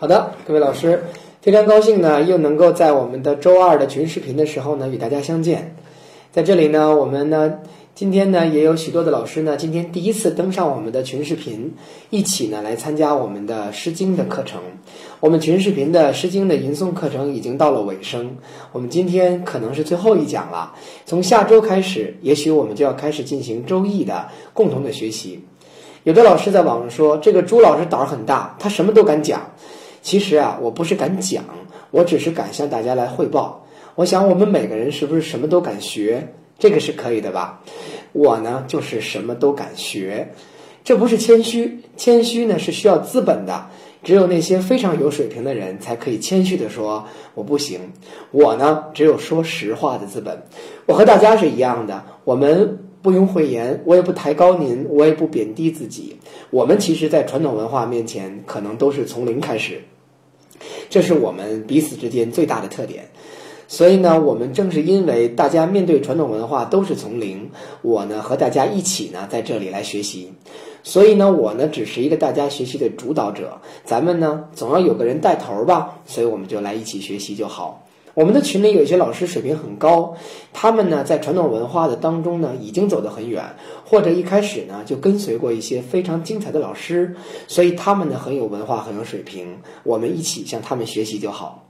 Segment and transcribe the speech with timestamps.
[0.00, 1.04] 好的，各位老师，
[1.42, 5.76] 非常高兴呢，又能够在我们的周二的群视频的时候呢，与大家相见。
[6.32, 7.52] 在这里呢，我们呢，
[7.94, 11.74] 今天呢，也有许多的老师呢，今天第一次登上我们的群视频，
[12.08, 14.58] 一起呢来参加我们的《诗经》的课程。
[15.20, 18.38] 我们群视频的《诗经》的吟诵课程已经到了尾声，
[18.72, 20.72] 我们今天可能是最后一讲了。
[21.04, 25.44] 从下周开始，也许我们就要开始进行《周易》的共同的学习。
[26.04, 29.42] 有的老师在网上说，这个朱老师胆儿很大，他什么都敢讲。
[30.02, 31.44] 其实啊，我不是敢讲，
[31.90, 33.66] 我只是敢向大家来汇报。
[33.94, 36.32] 我想，我们每个人是不是什么都敢学？
[36.58, 37.60] 这个是可以的吧？
[38.12, 40.32] 我呢，就是什么都敢学。
[40.82, 43.66] 这不是谦虚，谦虚呢是需要资本的。
[44.02, 47.80] 只有那些非常有水平的人才可以谦虚地说我不行。
[48.30, 50.42] 我呢，只有说实话的资本。
[50.86, 56.16] 我和大家是一样的，我们不用讳言，我也不抬高您，我也不贬低自己。
[56.50, 59.82] 我们其实，在传统文化面前，可能都是从零开始。
[60.90, 63.08] 这是我们彼此之间最大的特点，
[63.68, 70.34] 所以呢，我们正是因为大家面对传统文化都是从零，我呢和大家一起呢在这里来学习，
[70.82, 77.79] 所以呢，我呢只是一个大家学习的主导者，咱们呢总要有个人带头吧，所以我们就来一起学习就好。
[78.14, 80.16] 我们的群里有一些老师水平很高，
[80.52, 83.44] 他们呢在传统文化的当中呢已经走得很远，
[83.84, 87.14] 或者一开始呢就跟随过一些非常精彩的老师，
[87.46, 89.58] 所以他们呢很有文化，很有水平。
[89.84, 91.66] 我们一起向他们学习就好。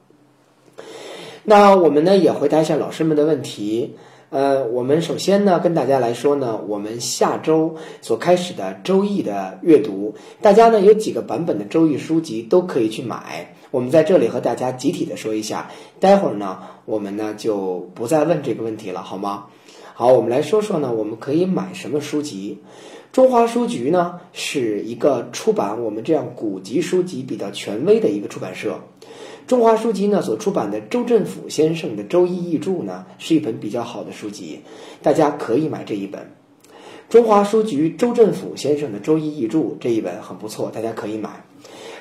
[1.44, 3.96] 那我们呢也回答一下老师们的问题。
[4.30, 13.54] 呃，我们首先呢跟大家来说呢，我们下周所开始的《周易》的阅读，大家呢有几个版本的《周易》书籍都可以去买。
[13.70, 19.46] 我们在这里和大家集体的说一下，待会儿呢，我们呢就不再问这个问题了，好吗？
[19.94, 22.58] 好，我们来说说呢，我们可以买什么书籍？
[23.12, 28.80] 中华书局呢是一个出版我们这样古籍书籍比较权威的一个出版社。
[29.46, 34.60] 中华书籍呢所出版的周振甫先生的《周易译注》呢是一本比较好的书籍，
[35.02, 36.30] 大家可以买这一本。
[37.08, 41.44] 中华书局周振甫先生的《周易译注》这一本很不错，大家可以买。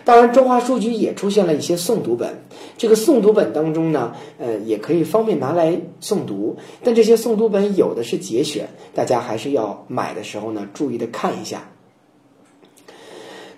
[0.09, 2.41] 当然，中华书局也出现了一些诵读本。
[2.79, 6.57] 这个诵读本当中呢，呃，也可以方便拿来诵读。
[6.83, 11.69] 但这些诵读本有的是节选，大家还是要买的时候呢，注意的看一下。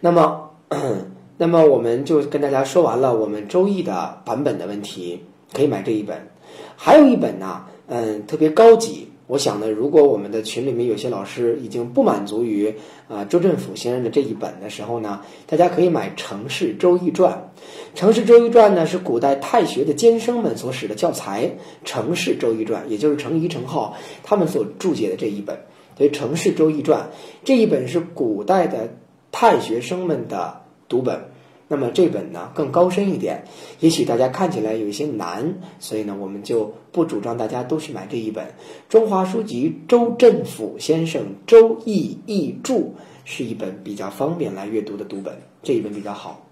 [0.02, 0.50] 那么，
[1.38, 5.24] 那么我们就跟大家说完了我们周易的版本的问题，
[5.54, 6.28] 可以买这一本。
[6.76, 9.08] 还有一本呢，嗯，特别高级。
[9.32, 12.76] 我想呢，如果我们的群里面有些老师已经不满足于
[13.08, 17.50] 啊周振甫先生的这一本的时候呢，大家可以买《程氏周易传》。
[17.98, 21.46] 《程氏周易传》呢是古代太学的监生们所使的教材，
[21.86, 25.58] 《程氏周易传》也就是程颐、程颢他们所注解的这一本。
[25.98, 27.00] 所以《程氏周易传》
[27.46, 28.90] 这一本是古代的
[29.32, 31.31] 太学生们的读本。
[31.72, 33.42] 那么这本呢更高深一点，
[33.80, 38.46] 也许大家看起来有一些难，所以呢我们就不主张大家都去买这一本。
[38.90, 42.80] 中华书籍周振甫先生《周易译注》
[43.24, 45.34] 是一本比较方便来阅读的读本，
[45.64, 46.46] 这一本比较好。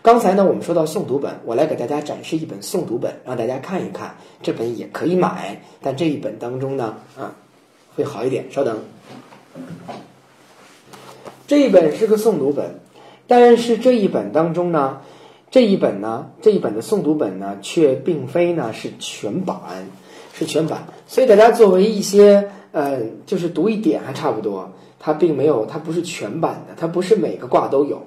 [0.00, 7.36] 刚才呢我们说到诵读本，我来给大家展示一本诵读本，让大家看一看，这本也可以买，但这一本当中呢啊
[7.94, 8.46] 会好一点。
[8.50, 8.78] 稍等，
[11.46, 12.80] 这一本是个诵读本。
[13.26, 14.98] 但是这一本当中呢，
[15.50, 19.56] 这一本呢，这一本的诵读本呢，却并非呢是全版，
[20.34, 20.86] 是全版。
[21.06, 28.02] 所以大家作为一些呃，就是读一点还差不多，它并没有，它不是全版的，它不是每个卦都有。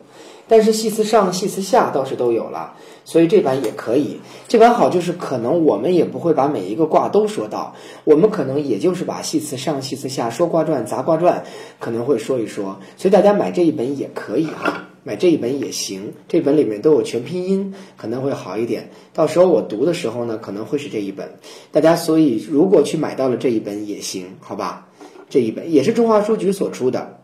[0.49, 4.21] 但是系词上、系词下倒是都有了，所以这版也可以。
[4.47, 11.43] 这版好就是可能我们也不会把每一个卦都说到，我们可能也就是把系词上、系词下、说卦传、杂卦传
[11.79, 12.79] 可能会说一说。
[12.95, 14.86] 所以大家买这一本也可以哈。
[15.07, 18.89] 买这一本也行，这本里面都有全拼音，可能会好一点。
[19.13, 21.25] 到时候我读的时候呢，可能会是这一本。
[21.71, 24.85] 大家所以如果去买到了这一本也行，好吧？
[25.29, 27.19] 这一本也是中华书局所出的，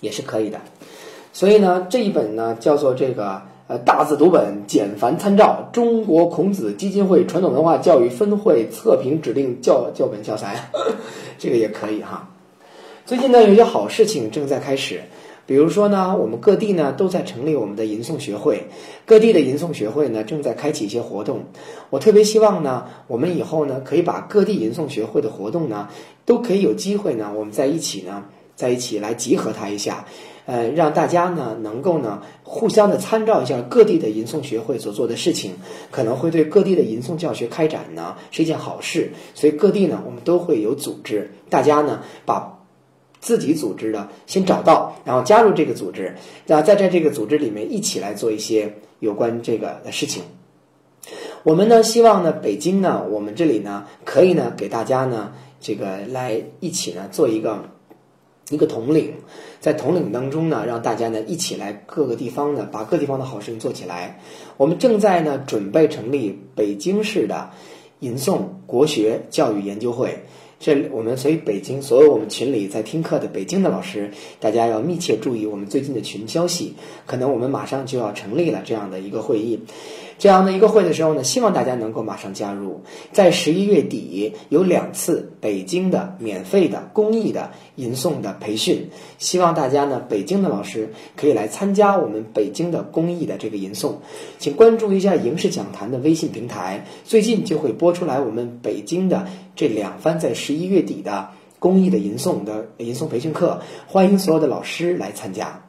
[0.00, 0.60] 也是可以的。
[1.32, 10.68] 所以呢，这一本呢叫做这个呃大字读本简繁参照中国孔子基金会传统文化教育分会测评指定教教本教材，
[11.38, 12.28] 这个也可以哈。
[13.04, 15.00] 最近呢，有些好事情正在开始。
[15.46, 18.66] 比如说呢，我们各地呢都在成立我们的吟诵学会，
[19.04, 21.44] 各地的吟诵学会呢正在开启一些活动。
[21.90, 25.88] 我特别希望呢，我们以后呢可以把各地吟诵学会的活动呢，
[26.24, 28.24] 都可以有机会呢，我们在一起呢，
[28.56, 30.06] 在一起来集合它一下，
[30.46, 35.52] 呃，让大家呢能够呢互相的参照一下各地的吟诵学会所做的事情，
[35.92, 39.12] 可能会对各地的吟诵教学开展呢是一件好事。
[39.34, 42.55] 所以各地呢，我们都会有组织，大家呢把。
[43.26, 46.14] 自己组织的先找到，然后加入这个组织，
[46.46, 50.22] 然后再在这个组织里面一起来做一些有关这个的事情。
[51.42, 57.64] 我们呢，希望呢，北京呢，我们这里呢，可以呢，给大家呢，这个来一起呢，做一个
[58.50, 59.12] 一个统领，
[59.58, 64.20] 在统领当中呢，让大家呢一起来各个地方呢，把各地方的好事情做起来。
[64.56, 67.50] 我们正在呢，准备成立北京市的
[67.98, 70.16] 吟诵国学教育研究会。
[70.66, 74.10] 这我们所以北京所有我们群里在听课的北京的老师，
[74.40, 76.74] 大家要密切注意我们最近的群消息，
[77.06, 79.60] 可能我们马上就要成立了这样的一个会议。
[80.18, 82.82] 这样的一个会的时候呢，希望大家能够马上加入。
[83.12, 93.96] 在十一月底有两次北京的免费的公益的吟诵的培训，希望大家呢，北京的老师可以来参加我们北京的公益的这个吟诵。
[94.38, 101.28] 请关注一下影视讲坛的微信平台，最近就会播出来我们北京的这两番在十一月底的
[101.58, 105.65] 公益的吟诵的吟诵培训课，欢迎所有的老师来参加。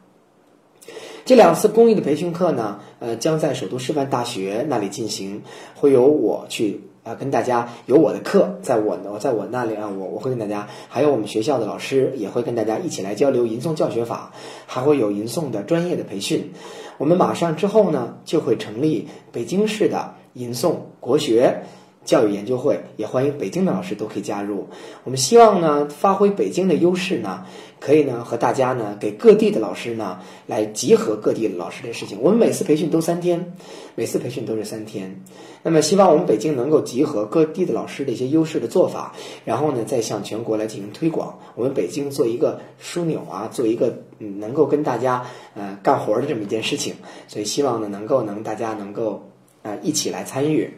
[1.27, 5.41] 这两次公益的培训课呢，呃，将在首都师范大学那里进行，
[5.75, 14.31] 会由我去啊跟大家有我的课，在我呢，在我那里啊，我我会跟大家，还有我们学校的老师也会跟大家一起来交流吟诵教学法，
[14.67, 16.53] 还会有吟诵的专业的培训。
[16.97, 21.63] 我们马上之后呢，就会成立北京市的吟诵国学。
[22.07, 24.69] 教育研究会也欢迎北京的老师都可以加入。
[25.03, 27.45] 我们希望呢，发挥北京的优势呢，
[27.81, 32.19] 可以呢和大家呢，给各地的老师呢来集合各地老师的事情。
[32.21, 33.53] 我们每次培训都三天，
[33.95, 35.21] 每次培训都是三天。
[35.63, 39.13] 那么希望我们北京能够集合各地的老师的一些优势的做法，
[39.43, 41.39] 然后呢再向全国来进行推广。
[41.55, 45.25] 我们北京做一个枢纽啊，做一个嗯能够跟大家
[45.55, 46.93] 呃干活的这么一件事情。
[47.27, 49.29] 所以希望呢能够能大家能够
[49.61, 50.73] 啊一起来参与。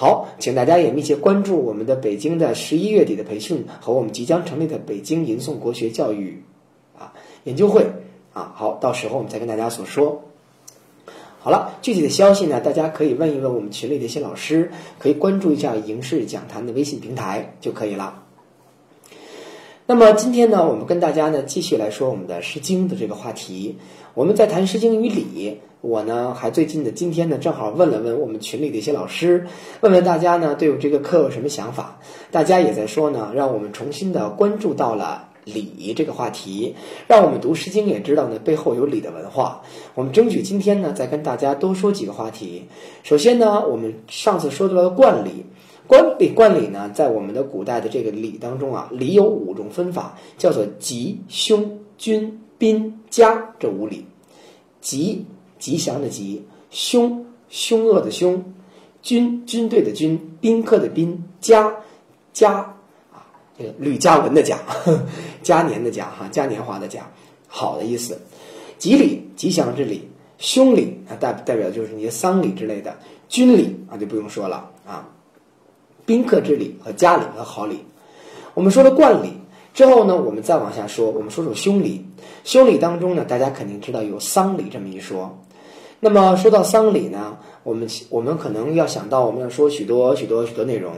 [0.00, 6.42] 好，请大家也密切关注我们的北京的十一月底的培训和我们即将成立的北京吟诵国学教育
[6.98, 7.12] 啊
[7.44, 7.84] 研究会
[8.32, 8.54] 啊。
[8.56, 10.22] 好，到时候我们再跟大家所说。
[11.40, 18.22] 好了，具体的消息呢，大家可以问一问我们群里的一些老师，可以关注一下影视讲坛的微信平台就可以了。
[19.84, 23.76] 那么今天呢，我们跟大家呢继续来说我们的《诗经》的这个话题。
[24.14, 25.60] 我们在谈《诗经》与礼。
[25.82, 29.46] 我呢，还最近的今天呢，正好问了问我们群里的一些老师，
[29.80, 31.98] 问问大家呢，对我这个课有什么想法？
[32.30, 36.74] 大家也在说呢，让我们重新的关注到了礼这个话题，
[37.08, 39.62] 让我们读《诗经》也知道呢，背后有礼的文化。
[39.94, 42.62] 我们争取今天呢，再跟大家多说几个话题。
[43.02, 45.46] 首先呢，我们上次说到了冠礼，
[45.86, 54.04] 冠礼冠礼呢，在我们的古代的这个礼当中啊，礼有五种分法，叫做吉、凶、君、宾、嘉这五礼。
[54.82, 55.24] 吉。
[55.60, 58.42] 吉祥的吉，凶凶恶的凶，
[59.02, 61.72] 军军队的军，宾客的宾，嘉
[62.32, 62.54] 嘉
[63.12, 63.22] 啊，
[63.56, 64.58] 这个吕嘉文的嘉，
[65.44, 67.08] 嘉年的嘉哈，嘉年华的嘉，
[67.46, 68.18] 好的意思。
[68.78, 70.08] 吉礼吉祥之礼，
[70.38, 72.96] 凶礼啊代代表就是那些丧礼之类的，
[73.28, 75.06] 军礼啊就不用说了啊，
[76.06, 77.78] 宾客之礼和家礼和好礼。
[78.54, 79.34] 我们说了冠礼
[79.74, 82.04] 之后呢，我们再往下说，我们说说凶礼。
[82.42, 85.38] 凶礼当中呢，大家肯定知道有丧礼这么一说。
[86.02, 90.94] 那么说到丧礼呢，我们我们可能要想到我们要说许多许多许多内容，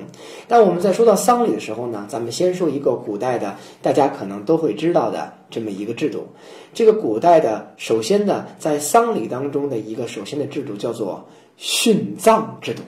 [0.46, 6.28] 但我们在说到丧礼的时候呢，咱们先说一个古代的大家可能都会知道的这么一个制度。
[6.72, 11.26] 这个古代的首先呢，在丧礼当中的一个首先的制度叫做
[11.58, 12.82] 殉葬制度。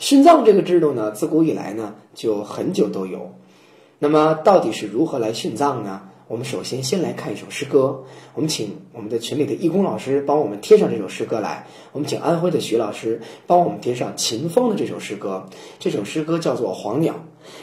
[0.00, 3.32] 殉葬这个制度呢，自古以来呢就很久都有。
[4.00, 6.02] 那么到底是如何来殉葬呢？
[6.28, 8.04] 我们首先先来看一首诗歌，
[8.34, 11.66] 我们请我们的群里的义工老师帮我们贴上这首诗歌来。
[11.92, 15.48] 我们请安徽的徐老师帮我们贴上秦风的这首诗歌。
[15.78, 17.14] 这首诗歌叫做《黄鸟》。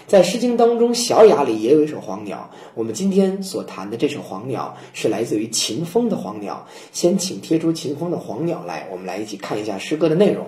[0.08, 2.50] 在《诗经》当中，《小雅》里也有一首《黄鸟》。
[2.74, 6.66] 我们今天所谈的这首《黄鸟》是来自于秦风的《黄鸟》。
[6.94, 10.48] 先请贴出秦风的《黄鸟》来，我们来一起看一下诗歌的内容。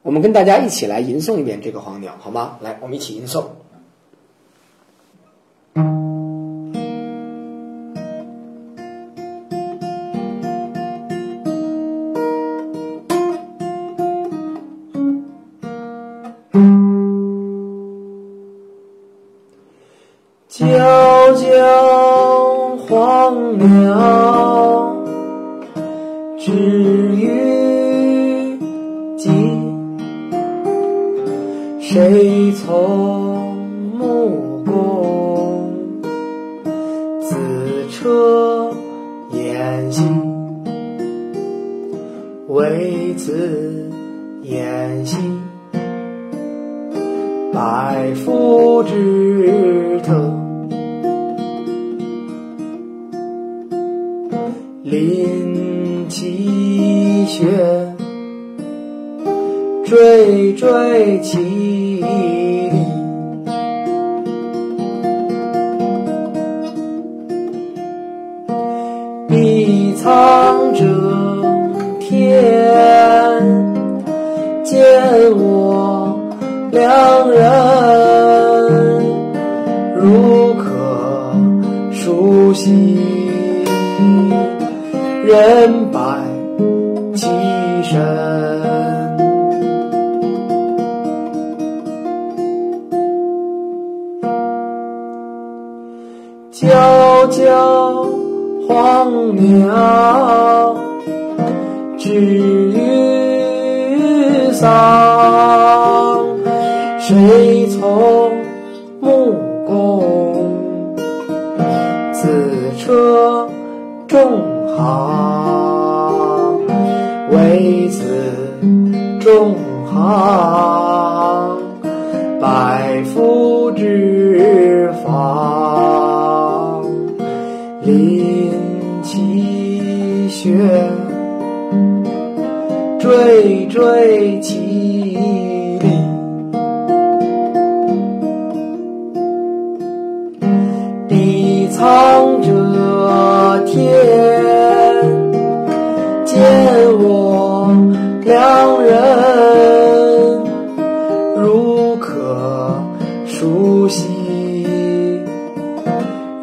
[0.00, 2.56] 我们跟大家一起来吟诵一遍这个《黄鸟》，好吗？
[2.62, 3.44] 来，我们一起吟诵。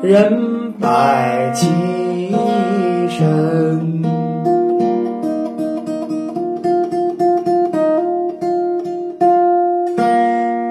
[0.06, 1.68] 人百其
[3.10, 4.04] 身，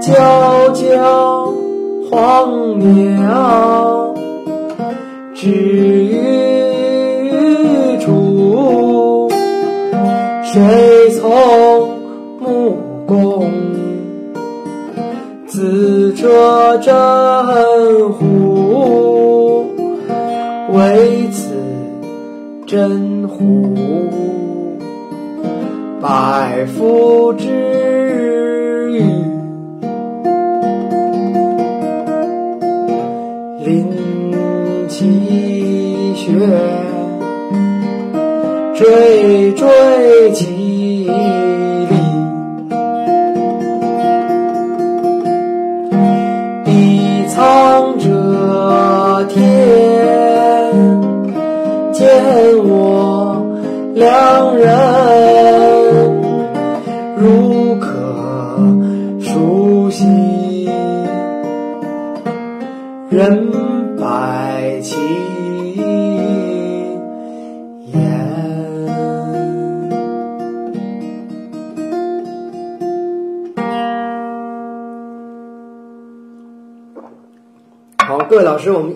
[0.00, 0.14] 皎
[0.72, 1.52] 皎
[2.08, 4.14] 黄鸟，
[5.34, 6.03] 居。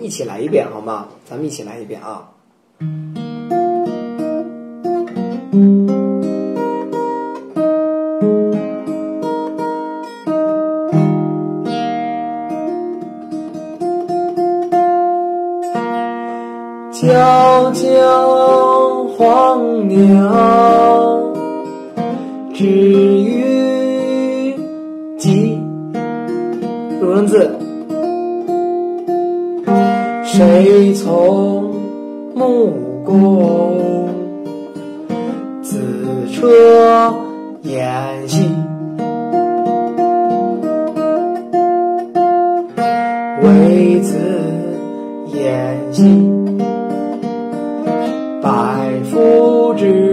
[0.09, 1.05] 一起来一遍好吗？
[1.23, 2.25] 咱们一起来一遍啊！
[16.91, 20.98] 叫叫黄鸟。
[30.39, 31.75] 谁从
[32.33, 32.71] 木
[33.03, 34.07] 工？
[35.61, 35.77] 子
[36.31, 37.13] 车
[37.63, 37.85] 演
[38.25, 38.49] 戏。
[43.43, 44.17] 为子
[45.33, 46.03] 演戏。
[48.41, 50.08] 百夫之。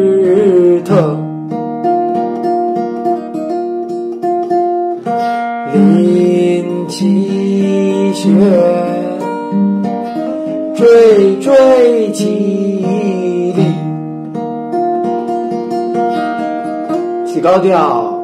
[17.57, 18.23] 调调，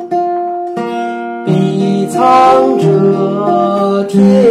[1.47, 4.42] 比苍者天。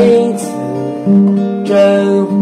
[0.00, 0.46] 为此
[1.66, 2.39] 真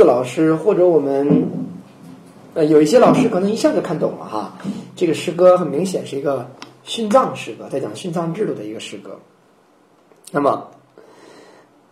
[0.00, 1.46] 的老师，或者我们
[2.54, 4.56] 呃有一些老师可能一下就看懂了哈。
[4.96, 6.50] 这个诗歌很明显是一个
[6.86, 9.20] 殉葬诗歌，在讲殉葬制度的一个诗歌。
[10.32, 10.68] 那么，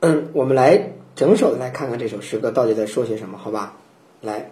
[0.00, 3.74] 嗯，我们来整首的来看看这首诗歌到底在说些什么，好吧？
[4.22, 4.50] 来，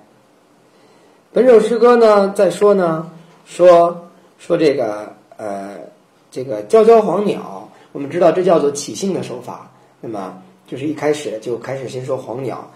[1.33, 3.11] 本首诗歌呢在说呢
[3.47, 5.79] 说说这个呃
[6.31, 9.71] 这个鲛鲛黄鸟，我们知道这叫做起兴的手法，
[10.03, 10.43] 那么。
[10.69, 12.69] 就是一开始就开始先说黄鸟，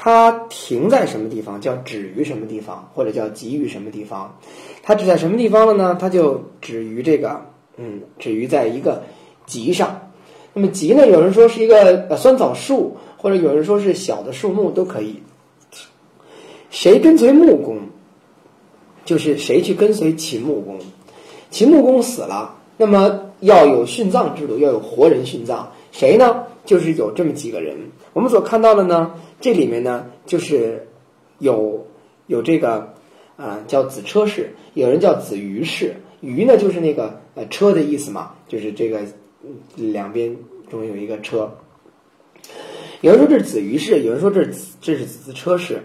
[0.00, 4.38] 它停在什么地方，叫止于什么地方，或者叫集于什么地方。
[4.84, 5.98] 它止在什么地方了呢？
[6.00, 9.02] 它就止于这个，嗯，止于在一个
[9.44, 10.12] 集上。
[10.54, 15.20] 那么集呢，有人说是一个呃酸枣树，或者有人说是小的树木都可以。
[16.70, 17.78] 谁跟随木工，
[19.04, 20.78] 就是谁去跟随秦穆公。
[21.50, 25.72] 秦穆公死了，那么要有殉葬制度，要有活人殉葬。
[25.90, 26.44] 谁呢？
[26.64, 27.74] 就是有这么几个人，
[28.12, 30.88] 我们所看到的呢，这里面呢，就是
[31.38, 31.86] 有
[32.26, 32.94] 有这个
[33.36, 39.00] 啊叫子车氏，有人叫子鱼氏，鱼呢就是那个呃车的意思嘛，就是这个
[39.76, 40.36] 两边
[40.70, 41.56] 中有一个车。
[43.00, 45.82] 有人说这是子鱼氏，有人说这是这是子车氏，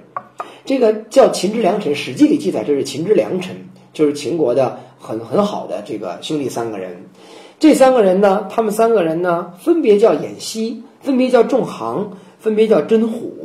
[0.66, 3.56] 这个叫秦之良臣，《史记》里记载这是秦之良臣，
[3.94, 7.04] 就是秦国的很很好的这个兄弟三个人。
[7.60, 13.43] 这三个人呢，他们三个人呢，分别叫偃息，分别叫仲行，分别叫真虎。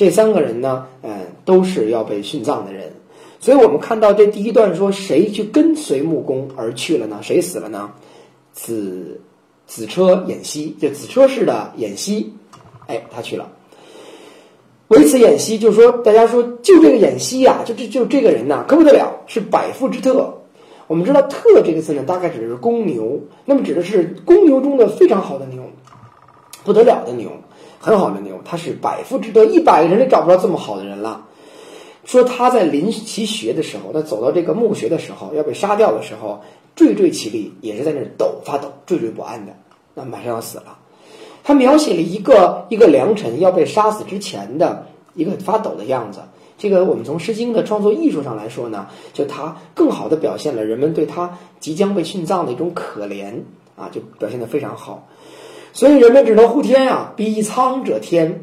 [0.00, 2.90] 这三个人呢，嗯，都是要被殉葬的人。
[3.38, 7.18] 所以我们看到这第一段说，谁去跟随穆公而去了呢？
[7.20, 7.92] 谁死了呢？
[8.54, 9.20] 子
[9.66, 12.32] 子车偃息，就子车氏的偃息，
[12.86, 13.46] 哎，他去了。
[14.88, 20.34] 为此偃息，就是说，大家说，就这个偃息呀，就这就这个人呐，可不得了，是百夫之特。
[20.86, 25.62] 我们知道“特”这个字呢，大概指的是公牛，那么指的是公牛中的非常好的牛，
[26.64, 27.30] 不得了的牛，
[27.82, 31.26] 很好的牛，他是百夫之德，一百个人里找不到这么好的人了。
[32.04, 36.42] 说他在临其穴的时候，他走到这个墓穴的时候，要被杀掉的时候，
[36.76, 39.52] 惴惴其立，也是在那抖发抖，惴惴不安的，
[39.94, 40.76] 那马上要死了。
[41.42, 46.20] 他描写了一个一个良臣要被杀死之前的一个发抖的样子。
[46.58, 53.32] 这个我们从《诗经》的创作艺术上来说呢，就它更好的表现了人们对他即将被殉葬的一种可怜
[53.74, 55.06] 啊，就表现得非常好。
[55.72, 58.40] 所以人们只能呼天啊，逼苍者天。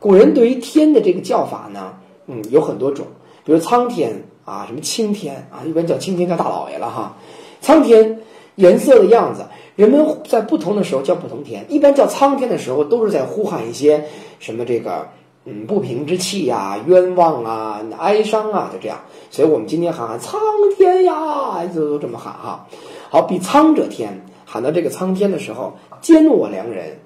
[0.00, 1.94] 古人对于天的这个叫法呢，
[2.26, 3.04] 嗯，有很多种，
[3.44, 7.16] 比如苍天啊，什么青天啊，一般叫青天叫大老爷了哈。
[7.60, 8.20] 苍天
[8.54, 11.66] 颜色的样子，人们在不同的时候叫不同天。
[11.68, 14.04] 一般叫苍天的时候，都是在呼喊一些
[14.38, 15.08] 什么这个
[15.44, 19.00] 嗯不平之气呀、冤枉啊、哀伤啊，就这样。
[19.30, 20.40] 所以我们今天喊喊苍
[20.76, 22.66] 天呀，就都这么喊哈。
[23.10, 26.98] 好，比苍者天，喊到这个苍天的时候，奸我良人。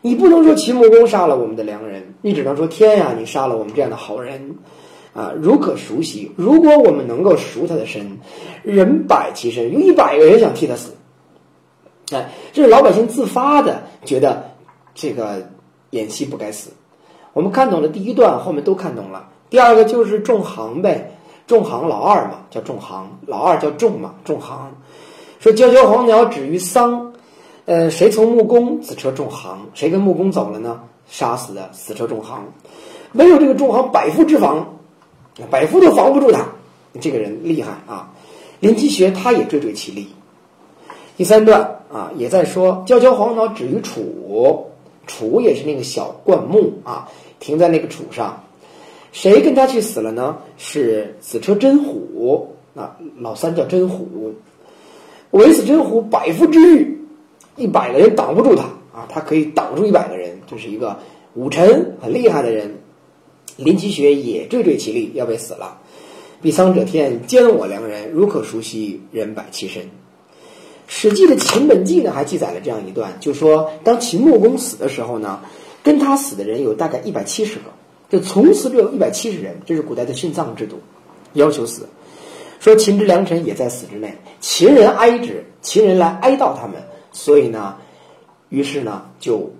[0.00, 4.56] 你不能说秦穆公杀了我们的良人，你只能说天呀，你杀了我们这样的好人。
[5.14, 8.18] 啊，如可熟悉，如果我们能够赎他的身，
[8.62, 10.92] 人百其身，有一百个人想替他死。
[12.12, 14.50] 哎，这是老百姓自发的，觉得
[14.94, 15.48] 这个
[15.90, 16.70] 演戏不该死。
[17.32, 19.28] 我们看懂了第一段，后面都看懂了。
[19.50, 21.12] 第二个就是仲行呗，
[21.46, 24.72] 仲行老二嘛，叫仲行，老二叫仲嘛，仲行
[25.40, 27.12] 说：“迢迢黄鸟止于桑。”
[27.66, 28.80] 呃，谁从木工？
[28.80, 30.80] 子车仲行，谁跟木工走了呢？
[31.06, 32.42] 杀死了死车仲行，
[33.12, 34.66] 没有这个仲行，百夫之防。
[35.50, 36.44] 百夫都防不住他，
[37.00, 38.10] 这个人厉害啊！
[38.58, 40.08] 林机学他也惴惴其力。
[41.16, 41.60] 第三段
[41.92, 44.66] 啊，也在说迢迢黄鸟止于楚，
[45.06, 48.42] 楚也是那个小灌木啊，停在那个楚上。
[49.12, 50.38] 谁跟他去死了呢？
[50.56, 54.34] 是子车真虎啊，老三叫真虎。
[55.30, 56.98] 唯死真虎，百夫之欲，
[57.56, 58.62] 一百个人挡不住他
[58.92, 60.98] 啊，他可以挡住一百个人，这是一个
[61.34, 62.76] 武臣，很厉害的人。
[63.56, 65.78] 林奇学也惴惴其力，要被死了。
[66.40, 69.82] 比桑者天，奸我良人，如可熟悉，人百其身。
[70.86, 75.40] 《史记》的秦本纪呢，还记载了这样一段，就说当秦穆公死的时候呢，
[75.82, 77.64] 跟他死的人有大概一百七十个，
[78.08, 80.76] 就从死者有一百七十人，这是古代的殉葬制度，
[81.34, 81.88] 要求死。
[82.60, 87.76] 说秦之良臣也在死之内，秦人哀之，秦人来哀悼他们，所以呢，
[88.48, 89.50] 于是呢就。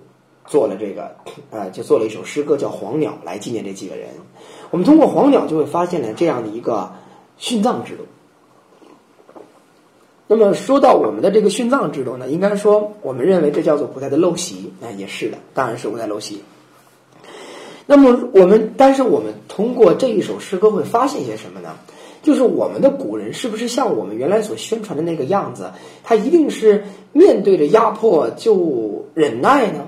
[0.49, 1.15] 做了这个，
[1.51, 4.09] 呃，就做了一首诗歌，叫《黄鸟》，来纪念这几个人。
[4.71, 6.91] 我们通过黄鸟就会发现了这样的一个
[7.39, 8.07] 殉葬制度。
[10.25, 16.41] 那么说到我们的这个殉葬制度呢，应该说，我们认为这叫做古代的陋习，那也是的，当然是古代陋习。
[17.85, 21.75] 那么我们，但是我们通过这一首诗歌会发现些什么呢？
[22.29, 25.71] 就是我们的古人是不是像我们原来所宣传的那个样子？
[26.03, 29.87] 他一定是面对着压迫就忍耐呢？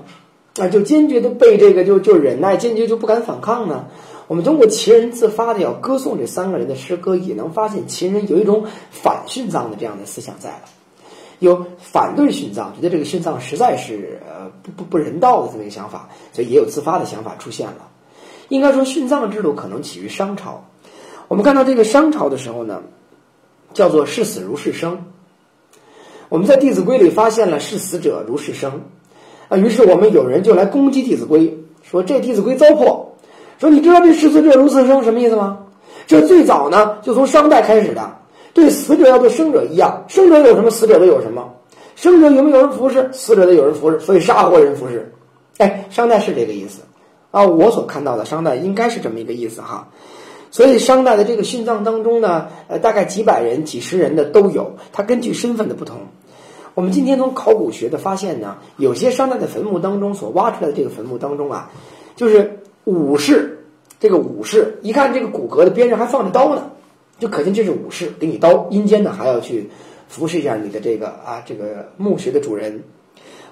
[0.58, 3.86] 啊，就坚决的被这个就就忍耐，坚决就不敢反抗呢。
[4.26, 10.62] 我们通过秦人自发的要歌颂这三个人的诗歌，也能发现秦人有一种反殉葬的这样的思想在了，
[11.38, 17.88] 有反对殉葬，觉得这个殉葬实在是呃不不不人道的这么一个想法，所以也有自发的想法出现了。
[18.48, 20.64] 应该说，殉葬制度可能起于商朝。
[21.32, 22.82] 我们看到这个商朝的时候呢，
[23.72, 25.02] 叫做视死如视生。
[26.28, 28.82] 我们在《弟子规》里发现了视死者如视生。
[29.48, 31.48] 啊，于是我们有人就来攻击《弟子规》，
[31.82, 33.06] 说这《弟子规》糟粕。
[33.58, 35.58] 说你知道这“视死者如是生”什么意思吗？
[36.06, 38.14] 这最早呢，就从商代开始的，
[38.52, 41.50] 对死者要对生者一样，生者有什么，死者都有什么。
[41.96, 45.10] 生者有没有人服侍，死者得有人服侍，所以杀活人服侍。
[45.56, 46.82] 哎，商代是这个意思
[47.30, 49.88] 啊，我所看到的商代应该是这么一个意思哈。
[50.52, 55.96] 所以商代的这个殉葬当中呢，呃，大概几百人、几十人的都有，它根据身份的不同。
[56.74, 61.70] 我们今天从考古学的发现呢，有些商代的坟墓当中所挖出来的这个坟墓当中啊，
[62.14, 63.58] 就是武士。
[63.98, 66.70] 这个武士一看这个骨骼的边上还放着刀呢，
[67.18, 69.70] 就可见这是武士，给你刀，阴间呢还要去
[70.08, 72.82] 服侍一下你的这个啊这个墓穴的主人。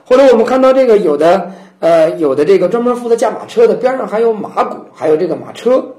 [0.04, 5.94] 后来我们看到这个有的呃有的这个专门负责驾马车的边上还有马骨，还有这个马车。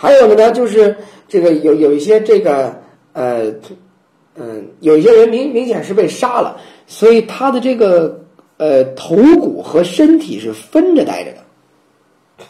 [0.00, 2.72] 还有的呢就是这个有有一些这个
[3.12, 3.52] 呃。
[4.40, 8.20] 嗯，有一些人明明显是被杀了，所以他的这个
[8.56, 12.44] 呃头骨和身体是分着待着的，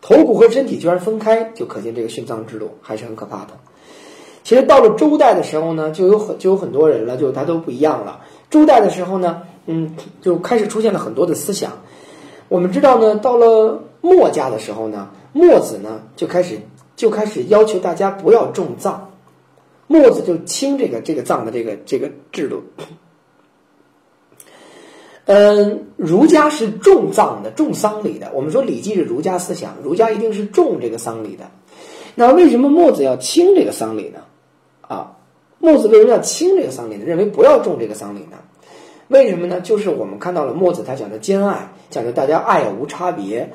[0.00, 3.48] 头骨和身体居然分开，就可见这个殉葬制度还是很可怕的。
[4.42, 8.22] 其实到了周代的时候呢，就有很就有很多人了，就他都不一样了。
[8.48, 11.72] 周代的时候呢，嗯，就开始出现了很多的思想。
[12.48, 16.58] 我们知道呢，到了墨家的时候呢，墨子呢就开始
[16.96, 19.06] 就开始要求大家不要重葬。
[19.86, 22.62] 墨子就清这个这个葬的这个这个制度，
[25.24, 28.30] 嗯，儒家是重葬的，重丧礼的。
[28.32, 31.50] 我们说《礼记》是儒家思想，儒家一定是重这个丧礼的。
[32.14, 34.20] 那为什么墨子要轻这个丧礼呢？
[34.82, 35.16] 啊，
[35.58, 37.04] 墨子为什么要轻这个丧礼呢？
[37.04, 38.38] 认为不要重这个丧礼呢？
[39.08, 39.60] 为什么呢？
[39.60, 43.50] 就是我们看到了墨子他讲的兼爱，讲的大家爱无差别。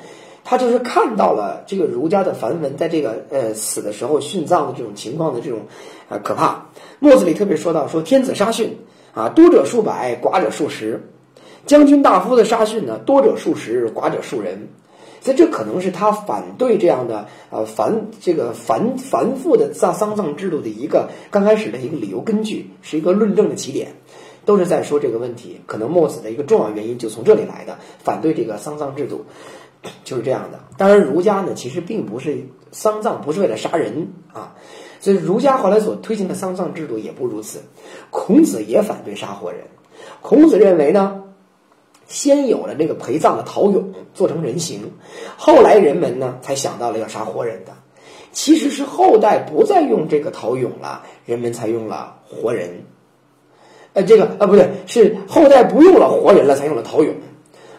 [0.48, 5.58] 他就是看到了这个儒家的梵文，在这个呃死的时候殉葬的这种情况的这种
[6.08, 6.66] 啊可怕。
[7.00, 8.68] 墨子里特别说到说天子杀殉
[9.12, 11.00] 啊，多者数百，寡者数十；
[11.66, 14.68] 将军大夫的杀殉呢，多者数十，寡者数人。
[15.20, 23.88] 所以这可能是他反对这样的呃繁这个繁繁复的丧丧葬制度的一个刚开始的一个理由根据，是一个论证的起点，
[24.44, 25.60] 都是在说这个问题。
[25.66, 29.24] 可能墨子的一个重要原因就从这里来的，反对这个丧葬制度，
[30.04, 30.60] 就是这样的。
[30.76, 34.54] 当然，儒家呢其实并不是丧葬，不是为了杀人啊，
[35.00, 37.62] 所以儒家后来所推行的丧葬制度也不如此。
[38.10, 39.62] 孔子也反对杀活人，
[40.22, 41.22] 孔子认为呢。
[42.08, 43.82] 先有了这个陪葬的陶俑
[44.14, 44.92] 做成人形，
[45.36, 47.72] 后来人们呢才想到了要杀活人的。
[48.30, 52.84] 其实是后代不再用这个陶俑了，人们才用了活人。
[53.92, 57.12] 呃，这个啊不对，是后代不用了活人了，才用了陶俑。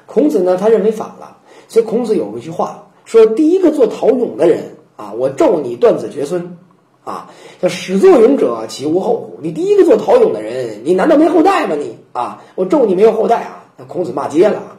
[0.05, 1.36] 孔子呢，他认为反了，
[1.67, 6.57] 所以孔子有一句话说：“第一个做陶俑的人啊，我咒你断子绝孙
[7.03, 7.29] 啊！
[7.61, 9.39] 叫始作俑者，其无后乎？
[9.41, 11.75] 你第一个做陶俑的人，你难道没后代吗？
[11.75, 14.77] 你啊，我咒你没有后代啊！”那孔子骂街了啊，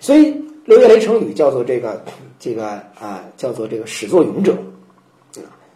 [0.00, 2.02] 所以刘月雷成语叫做这个
[2.38, 2.66] 这个
[2.98, 4.52] 啊，叫做这个始作俑者，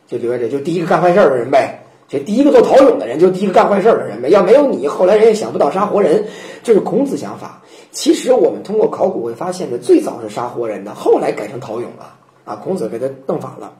[0.07, 1.80] 就刘月雷就第一个干坏事的人呗，
[2.11, 6.27] 这第一个做陶俑的人就第一个干坏事的人呗，要没有你，后来人也想不到杀活人，
[6.61, 7.63] 这是孔子想法。
[7.93, 13.73] 其实我们通过考古会发现的，最早是杀活人的，后来改成陶俑了啊，孔子给他弄反了。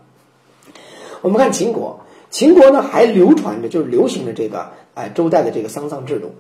[1.23, 1.99] 我们看秦国，
[2.31, 4.65] 秦国呢还流传着，就是流行着这个
[4.95, 6.33] 哎周代的这个丧葬制度。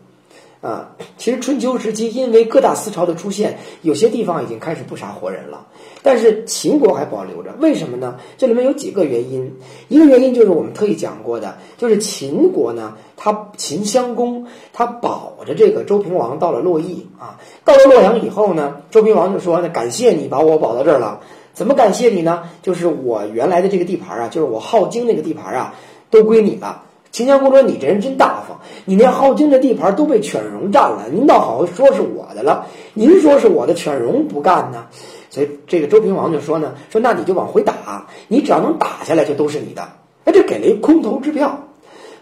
[0.61, 5.66] 啊，其实春秋时期因为各大思潮的出现，有些地方已经开始不杀活人了，
[6.02, 8.16] 但是秦国还保留着，为什么呢？
[8.38, 9.52] 这里面有几个原因，
[9.88, 21.20] 一个原因就是我们特意讲过的，就是秦国呢，他秦襄公他保着这个周平王到了洛邑啊，到了洛阳以后呢，周平王就说：“那感谢你把我保到这儿了，
[21.52, 22.44] 怎么感谢你呢？
[22.62, 25.74] 就是我原来的这个地盘啊，就是我镐京那个地盘啊，
[26.10, 32.66] 都归你了。”秦襄公说：“你这人真大方，你连镐京的地盘都被犬戎占了，您倒好说是我的了。
[32.94, 34.86] 您说是我的，犬戎不干呢。
[35.30, 39.82] 所以这个周平王就说呢：说那你就往回打，你只要能打下来，就都是你的。
[40.24, 41.58] 哎，这给了一空头支票。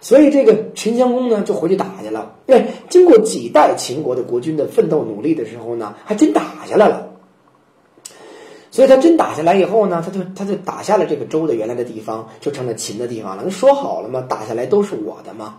[0.00, 2.36] 所以这个秦襄公呢，就回去打去了。
[2.46, 7.08] 哎，经过几代秦国的国君的奋斗努力的时候呢，还真打下来了。”
[8.70, 13.42] 所以他真打下来以后呢，他就他就打下了这个周的原来的地方，就成了秦的地方了。
[13.44, 15.56] 那说好了嘛，打下来都是我的嘛。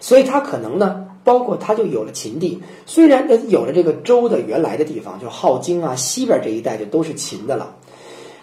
[0.00, 2.62] 所以他可能呢，包括他就有了秦地。
[2.86, 7.74] 虽然有了这个周的原来的地方，就镐京啊西边这一带就都是秦的了。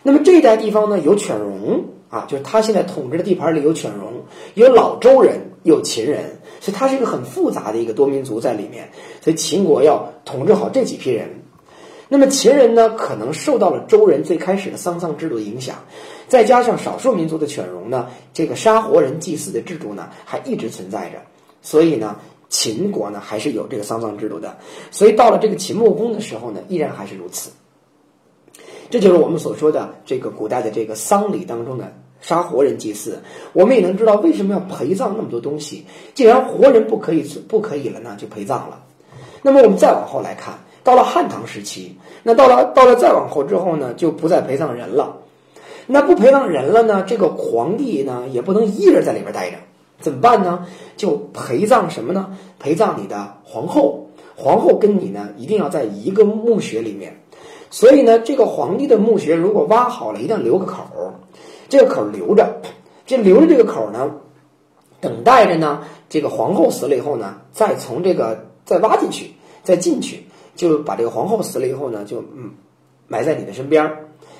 [0.03, 4.11] 那么这一带地方呢，有犬戎啊，就是他现在统治的地盘里有犬戎，
[4.55, 8.89] 有老周人，有秦人，所以他是一个很复杂的一个多民族在里面。
[9.21, 11.29] 所以秦国要统治好这几批人。
[12.09, 15.77] 那么秦人呢，可能受到了周人最开始的丧葬制度的影响，
[16.27, 21.19] 再加上少数民族的犬戎呢，这个杀活人祭祀的制度呢，还一直存在着。
[21.61, 22.19] 所以呢，
[22.51, 24.55] 秦国呢还是有这个丧葬制度的。
[24.91, 27.49] 所以到了这个秦穆公的时候呢，依然还是如此。
[28.91, 33.19] 这就是我们所说的这个古代的这个丧礼当中的杀活人祭祀。
[33.53, 35.83] 我们也能知道为什么要陪葬那么多东西。
[36.13, 38.83] 既然活人不可以不可以了呢，就陪葬了。
[39.41, 40.53] 那么我们再往后来看。
[40.83, 45.15] 到了汉唐时期，那到了到了再往后之后呢，就不再陪葬人了。
[45.85, 49.57] 那不陪葬人了呢，这个皇帝呢也不能一个人在里边待着，
[50.01, 50.67] 怎么办呢？
[50.97, 52.37] 就陪葬什么呢？
[52.59, 57.21] 陪葬你的皇后，皇后跟你呢一定要在一个墓穴里面。
[57.69, 61.13] 所以呢，这个皇帝的墓穴如果挖好了，一定要留个口儿，
[61.69, 62.61] 这个口儿留着，
[63.05, 64.11] 这留着这个口儿呢，
[64.99, 69.31] 等待着呢，这个皇后死了以后呢，再从这个再挖进去，
[69.63, 70.25] 再进去。
[70.53, 72.51] 就把这个皇后死了以后呢，就嗯
[73.07, 73.89] 埋在你的身边，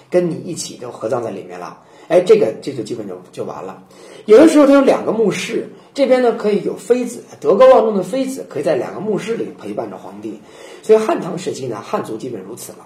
[0.10, 1.80] 跟你一起就合葬在里面了。
[2.12, 3.82] 哎，这个这就基本就就完了。
[4.26, 10.42] 有的时候他有两个墓室，这边呢可以有妃子，德高望重的妃子可以在两个墓室里陪伴着皇帝。
[10.82, 12.86] 所以汉唐时期呢，汉族基本如此了。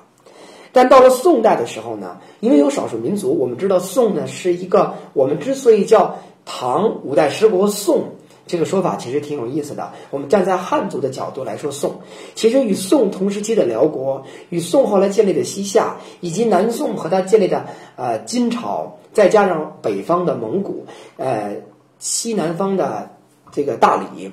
[0.72, 8.04] 但到了宋代的时候呢，因为有少数民族，我们知道宋呢是一个我们之所以叫唐五代十国宋。
[8.48, 9.92] 这个说法其实挺有意思的。
[10.12, 12.02] 我们站在汉族的角度来说，宋
[12.36, 21.56] 其实与宋同时期的辽国，与宋后来建立的西夏，以及南宋和他建立的呃金朝，再加上北方的蒙古，呃
[21.98, 23.10] 西南方的
[23.52, 24.32] 这个大理，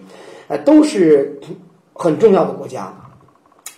[0.48, 1.40] 呃都是
[1.94, 2.92] 很重要的国家。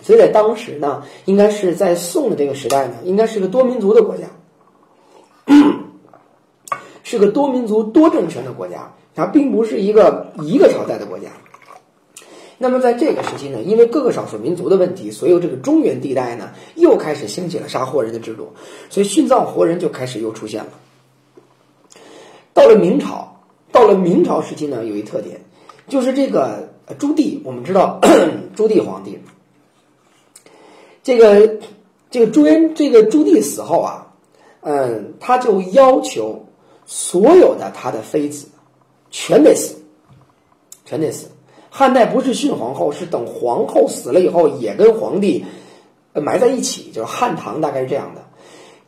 [0.01, 4.27] 所以在当时呢，应该是在宋的这个时代呢，应该是个多民族的国家，
[7.03, 8.91] 是个多民族多政权的国家。
[9.13, 11.29] 它并不是一个一个朝代的国家。
[12.57, 18.51] 那么在这个时期呢，因为各个少数民族的问题，所以这个中原地带呢又开始兴起了杀活人的制度，
[18.89, 20.69] 所以殉葬活人就开始又出现了。
[22.55, 23.41] 到了明朝，
[23.73, 25.41] 到了明朝时期呢，有一特点，
[25.89, 27.99] 就是这个朱棣，我们知道
[28.55, 29.19] 朱棣皇帝，
[31.03, 31.59] 这个
[32.09, 34.07] 这个朱元这个朱棣死后啊，
[34.61, 36.45] 嗯，他就要求
[36.85, 38.47] 所有的他的妃子
[39.11, 39.75] 全得死，
[40.85, 41.27] 全得死。
[41.69, 45.43] 汉代不是殉皇后，是等皇后死了以后也跟皇帝
[46.13, 48.24] 埋在一起，就是汉唐大概是这样的。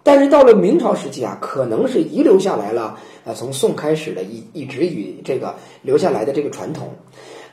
[0.07, 6.87] 但是到了明朝时期啊，可能是遗留下来了，呃，从宋开始的一一直与这个留下来的这个传统，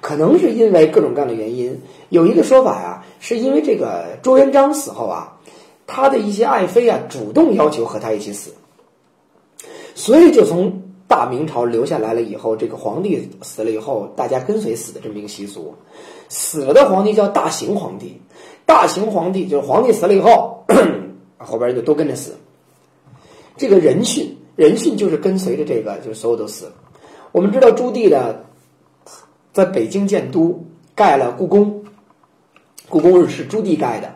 [0.01, 1.77] 可能是因为各种各样的原因。
[2.11, 5.37] 有一个说法呀，是因为这个朱元璋死后啊，
[5.85, 8.53] 他的一些爱妃啊主动要求和他一起死，
[9.97, 15.75] 所以就从大明朝留下来了以后，这个皇帝死了以后，大家跟随死的这么一个习俗。
[16.29, 18.23] 死了的皇帝叫大行皇帝，
[18.65, 20.65] 大行皇帝就是皇帝死了以后，
[21.37, 22.37] 后边人就都跟着死。
[23.57, 26.73] 这个人殉，人殉就是跟随着这个，就是所有都死了。
[27.33, 28.35] 我们知道朱棣呢，
[29.53, 30.65] 在北京建都，
[30.95, 31.85] 盖了故宫，
[32.89, 34.13] 故宫是朱棣盖的。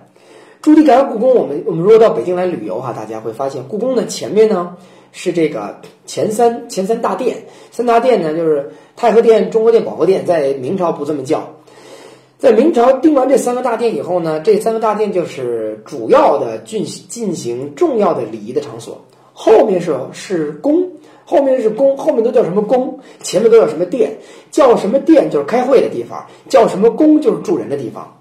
[0.60, 4.76] 朱棣盖完故宫，我们我们如果到北京来旅游哈，大家会发现故宫的前面呢
[5.12, 11.54] 是这个前三前三大殿，三大殿呢就是太和殿、中和殿、保和殿，在明朝不这么叫。
[12.38, 19.04] 在明朝定完这三个大殿以后呢，这三个大殿就是主要的进进行重要的礼仪的场所。
[19.40, 20.90] 后面是是宫，
[21.24, 22.98] 后面是宫，后面都叫什么宫？
[23.22, 24.18] 前面都叫什么殿？
[24.50, 28.12] 叫什么殿就是开会的地方，叫什么宫就是住人的地方。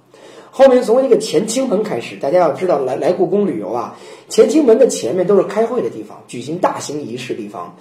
[0.51, 3.97] 后面从这个乾清门开始，大家要知道，来来故宫旅游啊，
[4.29, 7.75] 乾清门的前面都是开会的地方，举行大型仪式地方。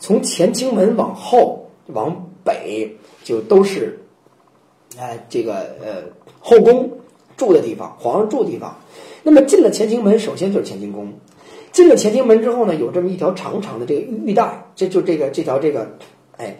[0.00, 4.00] 从乾清门往后往北就都是，
[4.98, 6.02] 哎，这个呃
[6.40, 6.90] 后宫
[7.36, 8.76] 住的地方，皇上住的地方。
[9.22, 11.12] 那么进了乾清门，首先就是乾清宫。
[11.72, 15.96] 进了乾清门之后呢，有这么一条长长的这个玉玉带，这就这个这条这个，
[16.36, 16.58] 哎，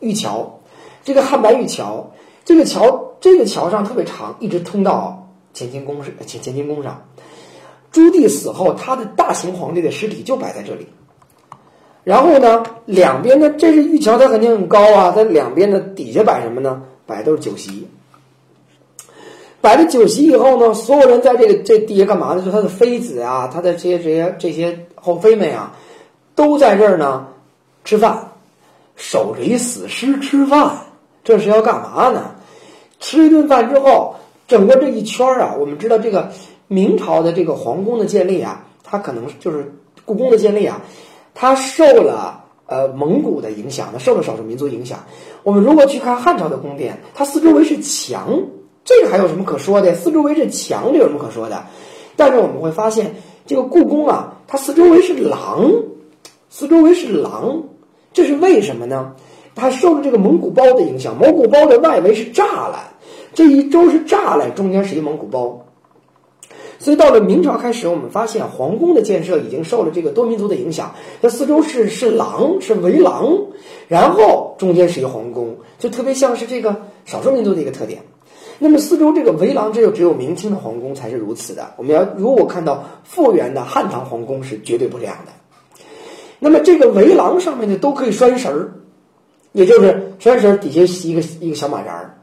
[0.00, 0.60] 玉桥，
[1.04, 2.12] 这个汉白玉桥，
[2.44, 7.06] 这个桥这个桥上特别长，一直通到乾清宫是乾乾清宫上。
[7.92, 10.86] 朱棣死后，他的大行皇帝的尸体就摆在这里。
[12.02, 16.82] 然后呢，两边的这是玉桥，它肯定很高啊，它两边的底下摆什么呢？
[17.04, 17.88] 摆都是酒席。
[19.60, 22.42] 摆了酒席以后呢，所有人在这个这底下干嘛呢？
[22.42, 25.76] 就他的妃子啊，他的这些这些这些后妃们啊，
[26.34, 27.26] 都在这儿呢
[27.84, 28.30] 吃饭，
[28.96, 30.74] 守着一死尸吃饭，
[31.22, 32.30] 这是要干嘛呢？
[33.00, 34.14] 吃一顿饭之后，
[34.48, 36.30] 整个这一圈儿啊，我们知道这个
[36.66, 39.70] 明朝的这个皇宫的建立啊，它可能就是
[40.06, 40.80] 故宫的建立啊，
[41.34, 45.00] 它受了呃蒙古的影响，它受了少数民族影响。
[45.42, 48.40] 我们如果去看汉朝的宫殿，它四周围是墙。
[48.84, 49.94] 这个还有什么可说的？
[49.94, 51.64] 四周围是墙，这有什么可说的？
[52.16, 53.14] 但是我们会发现，
[53.46, 55.70] 这个故宫啊，它四周围是廊，
[56.48, 57.64] 四周围是廊，
[58.12, 59.14] 这是为什么呢？
[59.54, 62.94] 它受了这个蒙古包的影响，蒙古包的外围是栅栏，
[63.34, 65.66] 这一周是栅栏，中间是一蒙古包。
[66.78, 73.38] 所以到了明朝开始，我们发现皇宫的建设已经受了这个多民族的影响，它四周是是廊，是围廊，
[73.86, 78.02] 然后中间是一个皇宫，就特别像是这个少数民族的一个特点。
[78.62, 81.72] 那么四周这个围廊，只有只有明清的皇宫才是如此的。
[81.78, 85.32] 我们要如果看到复原的汉唐皇宫是绝对不这样的。
[86.38, 88.70] 那么这个围廊上面呢都可以拴绳儿，
[89.52, 92.14] 也就是拴绳底下一个一个小马扎儿，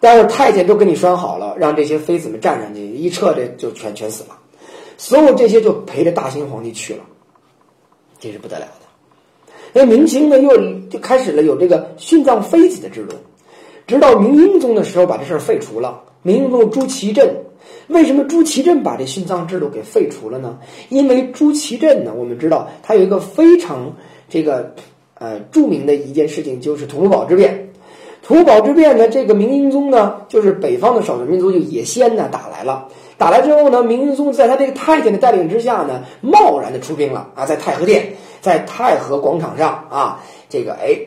[0.00, 4.36] 待会太监都给你拴好了，让这些妃子们站上去，一撤这就全全死了。
[4.96, 7.04] 所有这些就陪着大清皇帝去了，
[8.18, 8.86] 这是不得了的。
[9.72, 10.50] 那明清呢又
[10.88, 13.14] 就开始了有这个殉葬妃子的制度。
[13.88, 16.02] 直到明英宗的时候，把这事儿废除了。
[16.20, 17.26] 明英宗朱祁镇，
[17.86, 20.58] 为什么朱祁镇把这殉葬制度给废除了呢？
[20.90, 23.90] 因为朱祁镇呢，我们知道他有一个非常
[24.28, 24.74] 这个
[25.14, 27.70] 呃著名的一件事情，就是土木堡之变。
[28.22, 32.88] 土木堡之变呢，这个明英宗呢，就是北方的少数民族就野先呢打来了。
[33.16, 40.98] 打来之后呢，明英宗在他这个太监的带领之下呢，贸然的出兵了啊，在太和殿，在太和广场上啊，这个哎。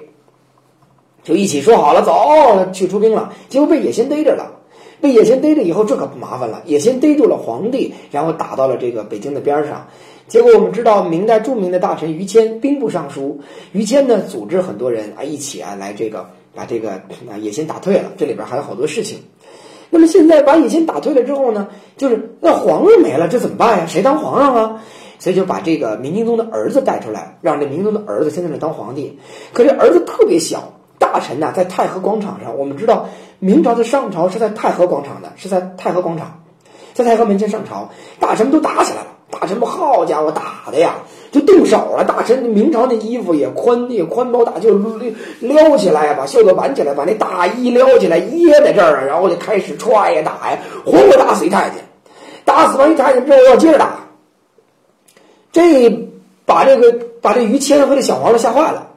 [1.23, 4.59] 就一起说好了，走去出兵了，结果被野先逮着了。
[5.01, 6.61] 被野先逮着以后，这可不麻烦了。
[6.65, 9.87] 野先逮住了皇帝，然后打到了这个北京的边上。
[10.27, 13.41] 结果我们知道，明代著名的大臣于谦兵部尚书，
[13.71, 18.11] 于谦呢组织很多人啊一起啊来这个把这个啊野先打退了。
[18.15, 19.17] 这里边还有好多事情。
[19.89, 21.67] 那么现在把野先打退了之后呢，
[21.97, 23.85] 就是那皇上没了，这怎么办呀？
[23.87, 24.83] 谁当皇上啊？
[25.17, 29.17] 所以就把这个明英宗的儿子带出来，让这明英宗的儿子先在那当皇帝。
[29.51, 30.73] 可这儿子特别小。
[31.11, 33.09] 大臣呐，在太和广场上，我们知道
[33.39, 36.41] 明朝的上朝是在太和广场的，是在太和广场，
[36.93, 37.89] 在太和门前上朝，
[38.19, 39.07] 大臣们都打起来了。
[39.29, 40.95] 大臣们，好家伙，打的呀，
[41.31, 42.05] 就动手了。
[42.05, 44.73] 大臣明朝那衣服也宽，也宽包大袖
[45.39, 51.83] 撩起来，把袖子挽起来，把那大衣撩起来掖在这儿，然后就开始踹呀打呀，活活打死一太监。
[52.45, 54.07] 打死完一太监之后要接着打，
[55.51, 55.89] 这
[56.45, 58.87] 把这个把这于谦和这小皇上吓坏了。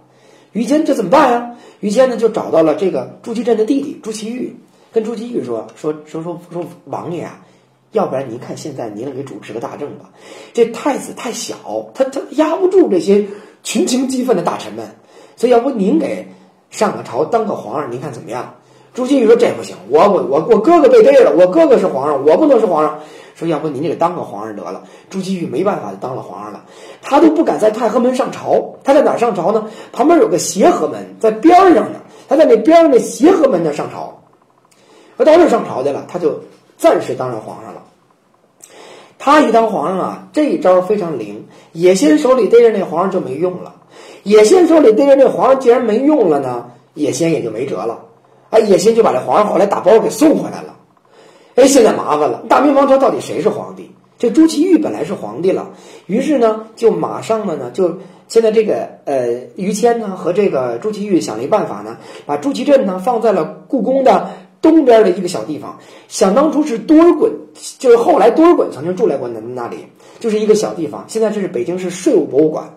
[0.52, 1.50] 于谦这怎么办呀？
[1.84, 4.56] 于谦呢就找到了这个朱祁镇的弟弟朱祁钰，
[4.90, 7.44] 跟朱祁钰说说说说说王爷啊，
[7.92, 10.08] 要不然您看现在您给主持个大政吧，
[10.54, 13.26] 这太子太小，他他压不住这些
[13.62, 14.96] 群情激愤的大臣们，
[15.36, 16.26] 所以要不您给
[16.70, 18.54] 上个朝当个皇上，您看怎么样？
[18.94, 23.00] 朱祁钰说这不行，我我我我哥哥被逮了，我哥哥是皇上，我不能是皇上。
[23.34, 24.84] 说要不您就给当个皇上得了。
[25.10, 26.62] 朱祁钰没办法就当了皇上了，
[27.02, 29.66] 他都不敢在太和门上朝，他在哪上朝呢？
[29.92, 34.22] 旁边有个协和门在边上呢，他在那边上那协和门那上朝。
[35.18, 36.40] 他到那上朝去了，他就
[36.78, 37.82] 暂时当上皇上了。
[39.18, 41.48] 他一当皇上啊，这一招非常灵。
[41.72, 43.74] 野心手里逮着那皇上就没用了，
[44.22, 47.98] 野心手里逮着那皇上既然没用了呢，野心也就没辙了。
[48.54, 50.76] 啊，野心就把这皇上后来打包给送回来了。
[51.56, 53.90] 哎，现在麻烦了，大明王朝到底谁是皇帝？
[54.16, 55.68] 这朱祁钰本来是皇帝了，
[56.06, 57.98] 于是呢，就马上呢，就
[58.28, 64.30] 现在这个呃，于谦呢和这个朱祁钰想了一办法呢，把朱祁镇呢放在了故宫的
[64.62, 65.76] 东边的一个小地方。
[66.06, 67.28] 想当初是多尔衮，
[67.78, 69.78] 就是后来多尔衮曾经住在过那那里，
[70.20, 71.04] 就是一个小地方。
[71.08, 72.72] 现在这是北京市税务博物馆，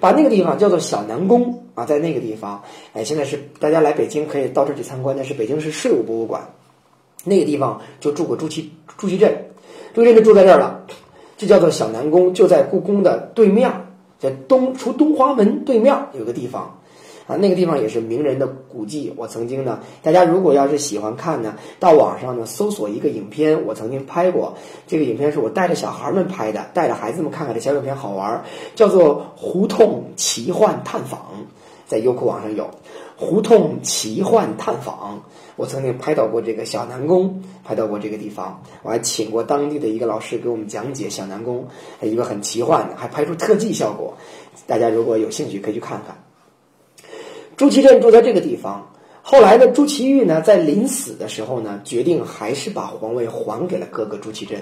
[0.00, 6.42] 把那个地方叫做小南宫啊，在那个地方，哎，现在是大家来北京可以到这儿去参观的，是北京市税务博物馆。
[7.24, 9.34] 那个地方就住过朱祁朱祁镇，
[9.94, 10.80] 朱祁镇就住在这儿了，
[11.36, 13.70] 就叫做小南宫，就在故宫的对面，
[14.18, 16.78] 在东出东华门对面有个地方，
[17.26, 19.12] 啊，那个地方也是名人的古迹。
[19.16, 24.54] 我曾经呢，大家如果要是喜欢看呢，到网上呢搜索一个影片，我曾经拍过，
[24.86, 28.44] 这个影片是我带着小孩们拍的，带着孩子们看看这小影片好玩，
[28.76, 31.20] 叫做《胡同奇幻探访》，
[31.84, 32.64] 在优酷网上有
[33.16, 34.94] 《胡同奇幻探访》。
[35.56, 41.66] 我曾经拍到过这个小南宫，拍到过这个地方，我还请过当地的一个老师给我们讲解小南宫，
[42.02, 44.14] 一个很奇幻的，还拍出特技效果。
[44.66, 46.25] 大家如果有兴趣，可以去看看。
[47.56, 48.86] 朱祁镇住在这个地方，
[49.22, 54.60] 后来呢，朱祁钰呢，在临死的时候呢，决定还是把皇位还给了哥哥朱祁镇，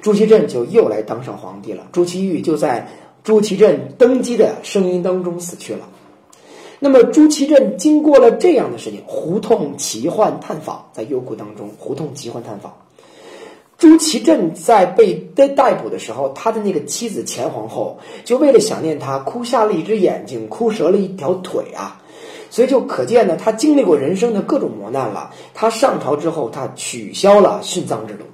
[0.00, 1.88] 朱祁镇就又来当上皇帝了。
[1.90, 2.88] 朱祁钰就在
[3.24, 5.88] 朱祁镇登基的声音当中死去了。
[6.78, 12.72] 那么朱祁镇经过了这样的事情，胡同奇幻探访在优酷当中，胡同奇幻探访，
[13.78, 22.01] 朱祁镇在被逮逮捕的时候，他的那个妻子前皇后就为了想念他，哭瞎了一只眼睛，哭折了一条腿啊，
[22.52, 25.30] 所以就可见呢，他经历过人生的各种磨难了。
[25.54, 28.26] 他上朝之后，他取消了殉葬制度，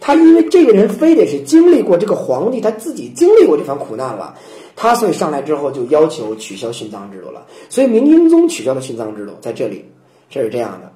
[0.00, 4.34] 他因为这个人非得是经历过这个皇帝，他自己经历过这番苦难了。
[4.74, 9.84] 他所以上来之后就要求取消殉葬制度了，所以明英宗取消了殉葬制度，在这里
[10.30, 10.90] 这是这样的。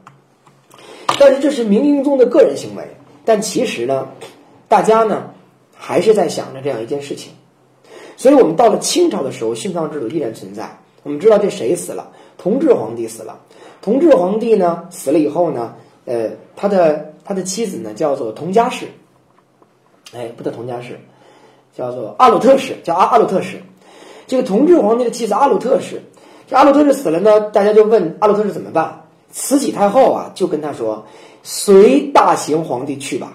[1.19, 2.83] 但是这是明英宗的个人行为，
[3.27, 4.09] 但其实呢，
[4.69, 5.29] 大家呢
[5.75, 7.31] 还是在想着这样一件事情。
[8.17, 10.79] 所以我们到了清朝的时候，殉葬制度依然存在。
[11.05, 12.13] 我们知道这谁死了？
[12.39, 13.39] 同治皇帝死了。
[13.81, 15.75] 同治皇帝呢死了以后呢，
[16.05, 18.87] 呃，他的他的妻子呢叫做佟佳氏，
[20.15, 20.99] 哎，不叫同家氏，
[21.77, 23.61] 叫做阿鲁特氏，叫阿阿鲁特氏。
[24.27, 26.01] 这个同治皇帝的妻子阿鲁特氏，
[26.47, 29.01] 这阿鲁特氏死了呢，大家就问阿鲁特氏怎么办？
[29.31, 31.03] 慈禧太后啊，就跟他说
[31.43, 33.33] ：“随大行皇帝去吧。”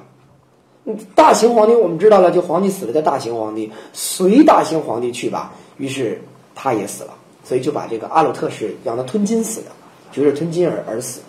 [1.16, 5.52] 大行皇帝我们知道了，就皇帝死了叫大行皇帝，随大行皇帝去吧。
[5.78, 6.22] 于是
[6.54, 7.17] 他也死了，
[7.48, 9.68] 所以就把这个阿鲁特氏养的吞金死的，
[10.12, 11.22] 就是吞金而而死。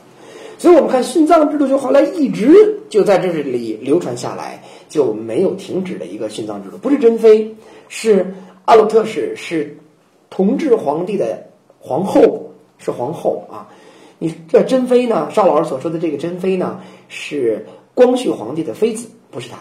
[0.58, 2.52] 所以我们看殉葬制度，就后来一直
[2.88, 7.54] 就在这里流传下来，就没有停止的一个殉葬制度，不是珍妃，
[7.88, 8.34] 是。
[8.64, 9.78] 阿鲁特氏是
[10.28, 11.42] 同治皇帝的
[11.78, 13.66] 皇后，是皇后啊。
[14.18, 15.30] 你这珍妃呢？
[15.32, 17.64] 邵老师所说的这个珍妃呢，是
[17.94, 19.56] 光绪皇帝的妃子，不是他。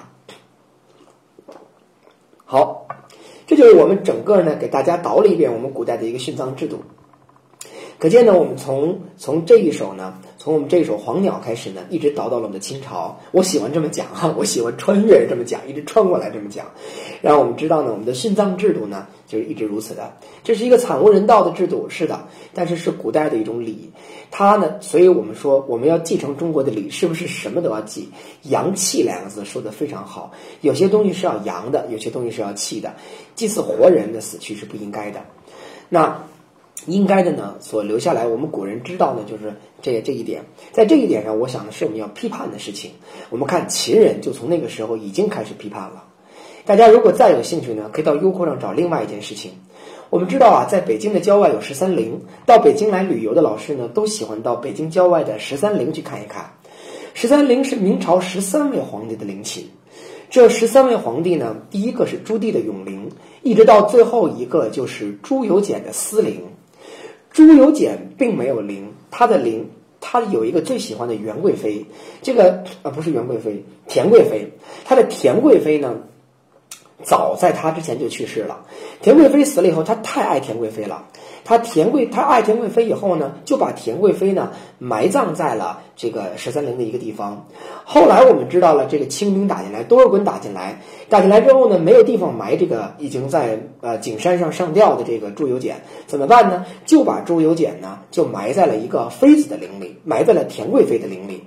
[2.44, 2.86] 好，
[3.48, 6.82] 这就是我们整个呢给大家倒了一遍我们古代的一个殉葬制度。
[8.00, 13.18] 可见呢，我们从从这一首呢，从我们这一首《黄鸟》开始呢，一直倒到了我们的清朝。
[13.32, 16.68] 我喜欢这么讲哈，我喜欢穿越这么讲，一直穿过来这么讲，
[17.24, 20.18] 让我们知道呢，我们的殉葬制度呢，就是一直如此的。
[20.44, 23.92] 这是一个惨无人道的制度，是的，但是是古代的一种礼。
[24.32, 28.10] 它呢，所以我们说我们要继承中国的礼，是不是什么都要记？
[28.44, 32.96] 阳气两个字说的非常好，有些东西是要阳的，有些东西是要气的。
[33.36, 35.22] 祭祀活人的死去是不应该的。
[35.90, 36.24] 那。
[36.86, 42.92] 应该的呢，所留下来，我们古人知道呢，就是这这一点，在这一点上，我想呢是我们要批判的事情。
[43.30, 46.06] 我们看秦人就从那个时候已经开始批判了。
[46.68, 49.54] 大家如果再有兴趣呢，可以到优酷上找另外一件事情。
[50.10, 56.52] 我们知道啊，在北京的郊外有十三陵，到北京来旅游的老师呢，都喜欢到北京郊外的十三陵去看一看。
[57.14, 59.64] 十三陵是明朝十三位皇帝的陵寝。
[60.30, 63.10] 这十三位皇帝呢，第一个是朱棣的永陵，
[63.44, 66.44] 一直到最后一个就是朱由检的思陵。
[67.32, 69.70] 朱由检并没有陵，他的陵，
[70.02, 71.86] 他有一个最喜欢的元贵妃，
[72.22, 74.52] 这个啊不是元贵妃，田贵妃。
[74.84, 75.96] 他的田贵妃呢，
[77.04, 78.62] 早在他之前就去世了。
[79.02, 81.06] 田贵妃死了以后，他太爱田贵妃了。
[81.46, 87.48] 他田贵，他爱田贵妃以后呢，就把田贵妃呢埋葬在了这个十三陵的一个地方。
[87.86, 96.66] 后来我们知道了，这个清兵打进来，多尔衮打进来，打进来之后呢，没有地方埋这个已经在呃景山上上吊的这个朱由检，怎么办呢？
[96.86, 101.44] 就把朱由检呢就埋在了一个妃子的陵里，埋在了田贵妃的陵里。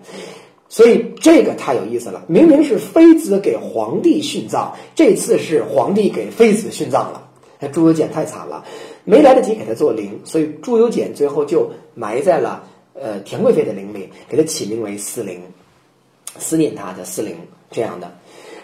[0.70, 7.28] 所以这个太有意思了，明明是妃子给皇帝殉葬，这次是皇帝给妃子殉葬了。
[7.58, 8.64] 那朱由检太惨了。
[9.04, 12.62] 没来得及给他做陵，所以朱由检最后就埋在了
[12.94, 15.42] 呃田贵妃的陵里，给他起名为思陵，
[16.38, 17.34] 思念他的思陵
[17.70, 18.12] 这样的。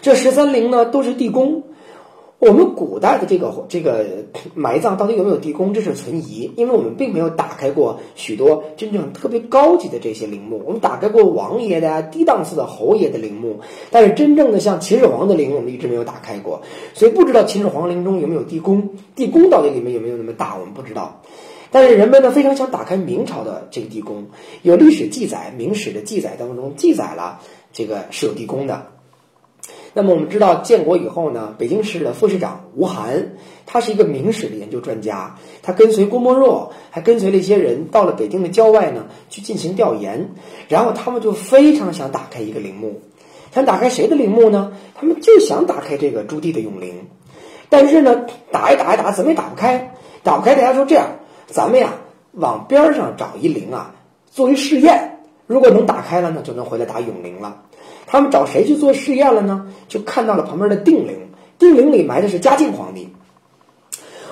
[0.01, 1.63] 这十三陵呢都是地宫。
[2.39, 4.05] 我们古代的这个这个
[4.55, 10.63] 埋葬到底有没有地宫，这是存疑，因为我们并没有打开过许多真正特别高级的这些陵墓。
[10.67, 13.61] 我们打开过王爷的啊，低档次的侯爷的陵墓，
[13.91, 16.61] 但是真正的像秦始皇的陵，我们一直没有打开过，
[16.93, 21.23] 所以不知道秦始皇陵中有没有地宫，地宫到底里面有没有那么大，我们不知道。
[21.71, 24.27] 但是人们呢非常想打开明朝的这个地宫，
[24.61, 27.41] 有历史记载，明史的记载当中记载了
[27.73, 28.89] 这个是有地宫的。
[29.97, 33.33] 那么我们知道，建国以后呢，北京市的副市长吴晗，
[33.65, 40.35] 他是一个明史的研究专家，他跟随郭沫若，还跟随了一些人，到了北京的郊外呢，去进行调研。
[40.69, 43.01] 然后他们就非常想打开一个陵墓，
[43.55, 44.75] 想打开谁的陵墓呢？
[44.95, 47.07] 他们就想打开这个朱棣的永陵。
[47.71, 49.95] 但是呢，打一打一打，怎么也打不开。
[50.23, 51.07] 打不开，大家说这样，
[51.47, 51.95] 咱们呀，
[52.33, 53.95] 往边上找一陵啊，
[54.31, 57.63] 作为试验，如果能打开了呢，就能回来打永陵了。
[58.07, 59.67] 他们找谁去做试验了呢？
[59.89, 61.19] 就看到了旁边的定陵，
[61.59, 63.09] 定陵里埋的是嘉靖皇帝。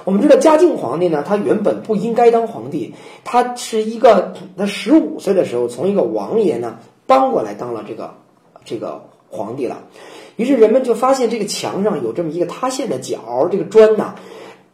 [0.05, 2.95] 我们知道嘉靖皇帝呢，他原本不应该当皇帝，
[3.25, 8.15] 他是一个他十五岁的时候从一个王爷呢搬过来当了这个
[8.65, 9.79] 这个皇帝了。
[10.37, 14.15] 于是人们就发现这个墙上有这么一个塌陷的角，这个砖呢，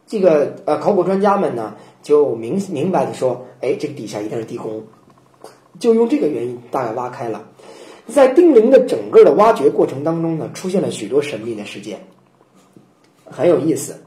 [0.05, 4.83] 这个呃考古专家们呢就明明白的说，哎，这个底下一定是地宫，
[5.79, 7.41] 就用这个原因大概挖开了。
[8.11, 11.99] 在定陵的整个的挖掘过程当中呢，出现了许多神秘的事件，
[13.25, 14.03] 很有意思。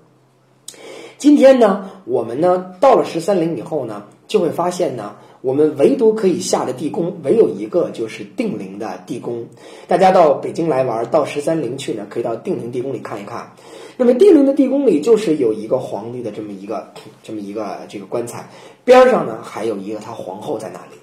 [1.17, 9.47] 今天呢，我们呢到了十三陵以后呢，就会发现呢，我们唯独可以下的地宫，唯有一个就是定陵的地宫。
[9.89, 13.53] 大家到北京来玩，到十三陵去呢，可以到定陵地宫里看一看。
[13.97, 16.93] 那么定陵的地宫里就是有一个皇帝的这么一个
[17.23, 18.51] 这么一个这个棺材，
[18.85, 20.97] 边上呢还有一个他皇后在那里。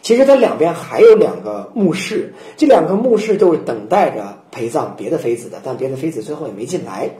[0.00, 7.10] 其实它两边还有两个墓室，这两个墓室都是等待着陪葬别的妃子的，但别的妃子最后也没进来。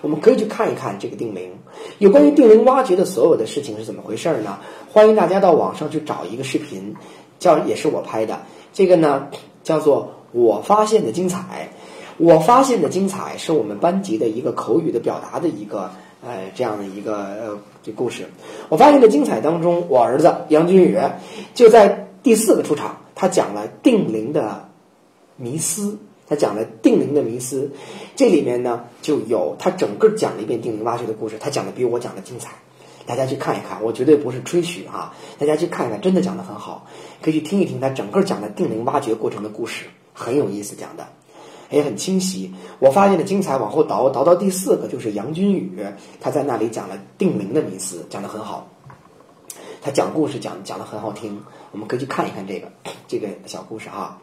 [0.00, 1.50] 我们可以去看一看这个定陵，
[1.98, 4.58] 有关于定陵挖掘的所有的事情是怎么回事呢？
[4.90, 6.94] 欢迎大家到网上去找一个视频，
[7.38, 8.40] 叫也是我拍的，
[8.72, 9.28] 这个呢
[9.62, 11.70] 叫做“我发现的精彩”。
[12.16, 15.90] 我发现的精彩是我们班级的一个口语的表达的一个。
[16.26, 18.28] 哎，这样的一个呃，这故事，
[18.68, 20.98] 我发现的精彩当中，我儿子杨君宇
[21.54, 24.68] 就在第四个出场，他讲了定陵的
[25.36, 25.96] 迷思，
[26.28, 27.70] 他讲了定陵的迷思，
[28.16, 32.50] 这里面呢就有他整个讲了一遍定陵挖掘的故事，他讲的比我讲的精彩，
[33.06, 36.86] 大家去看一看，我绝对不是吹嘘啊，大家去看一看，真的讲的很好，
[37.22, 41.08] 可以去听一听他整个讲的定陵挖掘过程的故事，很有意思讲的。
[41.70, 43.56] 也很清晰，我发现的精彩。
[43.56, 45.72] 往后倒倒到第四个，就是杨君宇，
[46.20, 48.68] 他在那里讲了定名的迷思，讲得很好。
[49.82, 51.40] 他讲故事讲讲得很好听，
[51.72, 52.68] 我们可以去看一看这个
[53.08, 54.18] 这个小故事啊。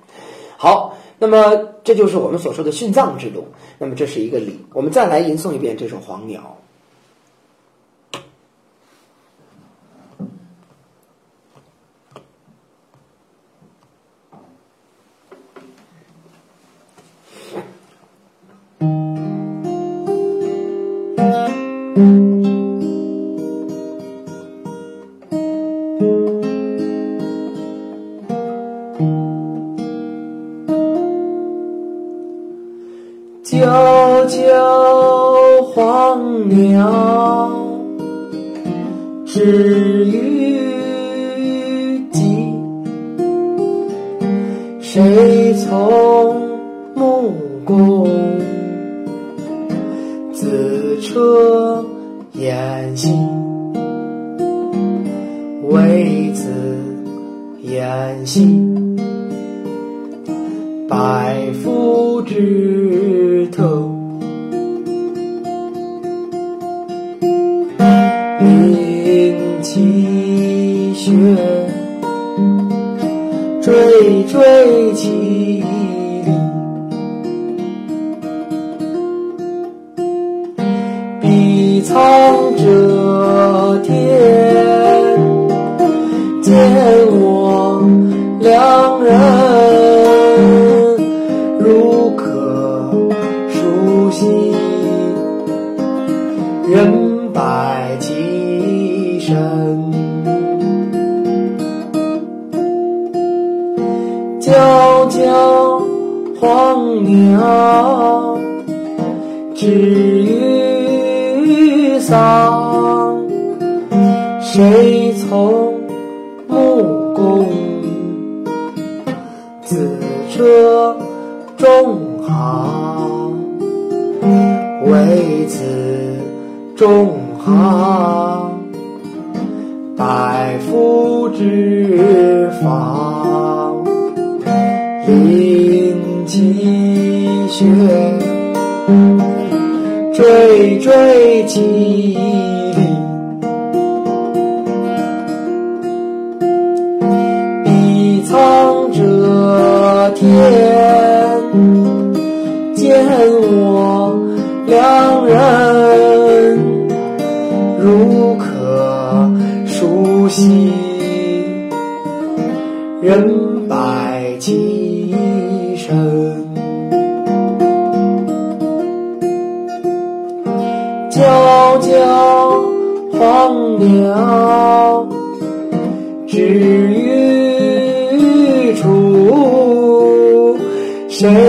[0.57, 3.47] 好，那么这就是我们所说的殉葬制度。
[3.77, 6.41] 那么这是一个礼，我们再来吟诵一遍这首《黄鸟》。
[18.79, 18.85] 叫
[34.25, 37.51] 叫黄鸟，
[39.25, 42.53] 知雨季。
[44.79, 46.46] 谁从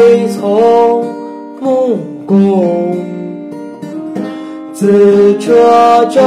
[0.08, 1.04] 非从
[1.60, 2.96] 木工？
[4.72, 5.52] 自车
[6.10, 6.22] 真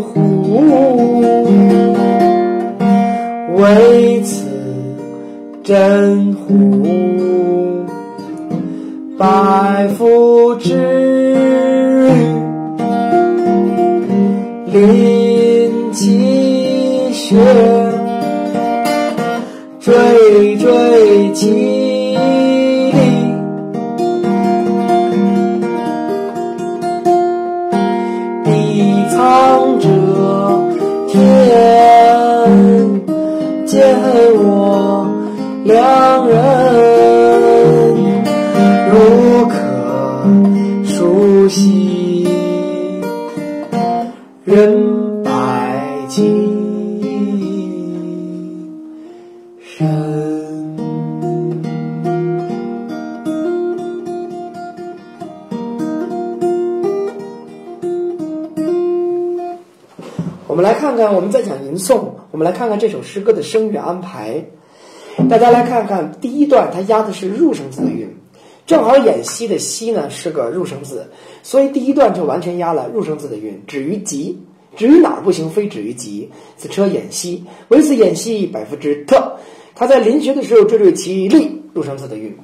[0.00, 0.60] 乎？
[3.54, 4.44] 为此
[5.62, 7.86] 真乎？
[9.16, 9.81] 白
[61.72, 64.44] 吟诵，我们来看看这首诗歌的声乐安排。
[65.30, 68.14] 大家来看看第一段，它押的是入声字的韵，
[68.66, 71.06] 正好演息的息呢是个入声字，
[71.42, 73.62] 所以第一段就完全押了入声字的韵。
[73.66, 74.38] 止于急，
[74.76, 75.48] 止于哪儿不行？
[75.48, 76.30] 非止于急。
[76.58, 79.38] 此车演息，唯此演息，百夫之特。
[79.74, 82.36] 他在临学的时候追追其力，入声字的韵。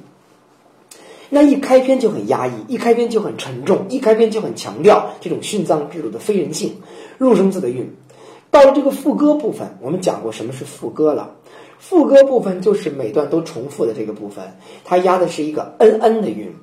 [1.29, 6.77] 那一开篇就很压抑，一开篇就很沉重，一开篇就很强调这种殉葬制度的非人性，
[7.19, 7.93] 入声字的韵。
[8.51, 11.35] 到了这个副歌部分，我们讲过什么是副歌了。
[11.77, 14.43] 副歌部分就是每段都重复的这个部分，
[14.83, 16.53] 它压的是一个嗯嗯的韵。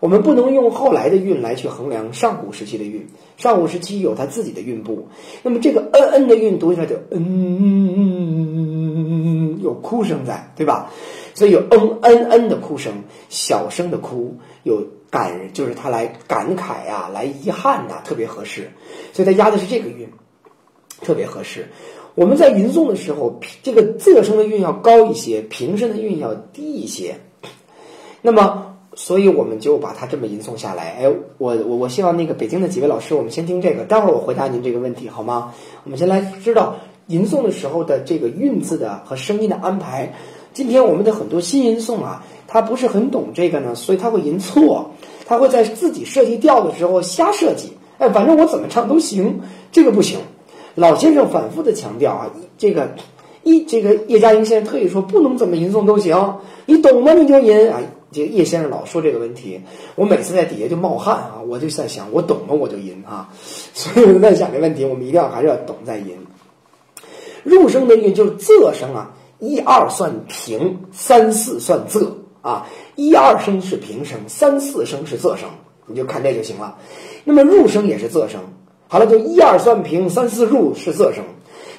[0.00, 5.06] 我们不能用后来的韵来去衡量上古时期的韵，上古时期有它自己的韵部。
[5.44, 8.00] 那么这个嗯嗯的韵读起来就嗯，
[9.62, 10.90] 有哭声在，对吧？
[11.34, 12.92] 所以有嗯嗯嗯的哭声，
[13.28, 18.72] 小声的哭，有感，就是他来感慨呀、来遗憾呐、特别合适。
[19.12, 20.08] 所以他压的是这个韵，
[21.02, 21.66] 特别合适。
[22.14, 27.16] 我们在吟诵的时候，这个仄声的韵要高一些，平声的韵要低一些。
[28.20, 30.90] 那么，所以我们就把它这么吟诵下来。
[31.00, 35.54] 哎，我我我希望那个北京的几位老师，我们先听这个，待会儿我回答您这个问题好吗？
[35.84, 36.76] 我们先来知道
[37.06, 40.12] 吟诵的时候的这个韵字的和声音的安排。
[40.52, 44.90] 今天我们的很多新吟诵啊，他不是很懂这个呢，所以他会吟错，
[45.24, 47.72] 他会在自己设计调的时候瞎设计。
[47.96, 49.40] 哎，反正我怎么唱都行，
[49.72, 50.18] 这个不行。
[50.74, 52.94] 老先生反复的强调啊，这个
[53.42, 57.80] 一这个叶嘉莹先生特意说不能怎么吟诵都行，你懂吗你就吟啊。
[58.14, 59.58] 这个叶先生老说这个问题，
[59.94, 63.30] 我每次在底下就冒汗啊，我就在想我懂了我就吟啊，
[63.72, 66.14] 所以我在想这问题，我们一定要还是要懂再吟。
[67.42, 72.06] 入声的韵就是仄声啊，一二算平，三四算仄，
[72.42, 72.66] 啊，
[72.96, 75.48] 一二声是平声，三四声是仄声，
[75.86, 76.76] 你就看这就行了。
[77.24, 78.42] 那么入声也是仄声，
[78.92, 81.24] 好了，就一二三平，三四入是仄声，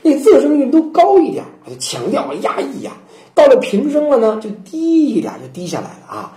[0.01, 2.93] 那仄声韵都高一点，就强调压抑呀。
[3.36, 6.36] 到了平声了呢，就低一点，就低下来了啊。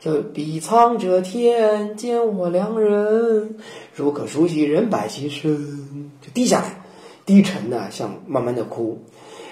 [0.00, 3.56] 就比苍者天，见我良人，
[3.94, 6.82] 如可熟悉人百其身，就低下来，
[7.24, 9.00] 低沉的像慢慢的哭。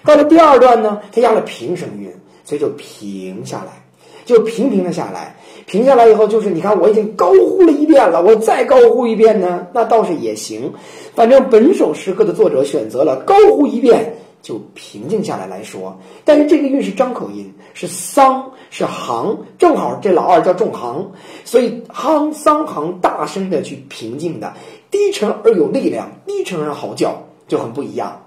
[0.04, 2.12] 到了第二段呢，它压了平声韵，
[2.44, 3.83] 所以就平下来，
[4.24, 5.34] 就平平的下来。
[5.66, 10.72] 平下来以后，就是你看我已经高呼了一遍了，我再高呼一遍呢，那倒是也行。
[11.14, 14.14] 反正本首诗歌的作者选择了高呼一遍。
[14.42, 21.10] 就平静下来来说，但是这个韵是张口音，是桑，是行，正好这老二叫仲行，
[21.46, 24.52] 所以夯桑行大声的去平静的，
[24.90, 27.18] 低沉而有力量，低沉而嚎叫
[27.48, 28.20] 就很不一样。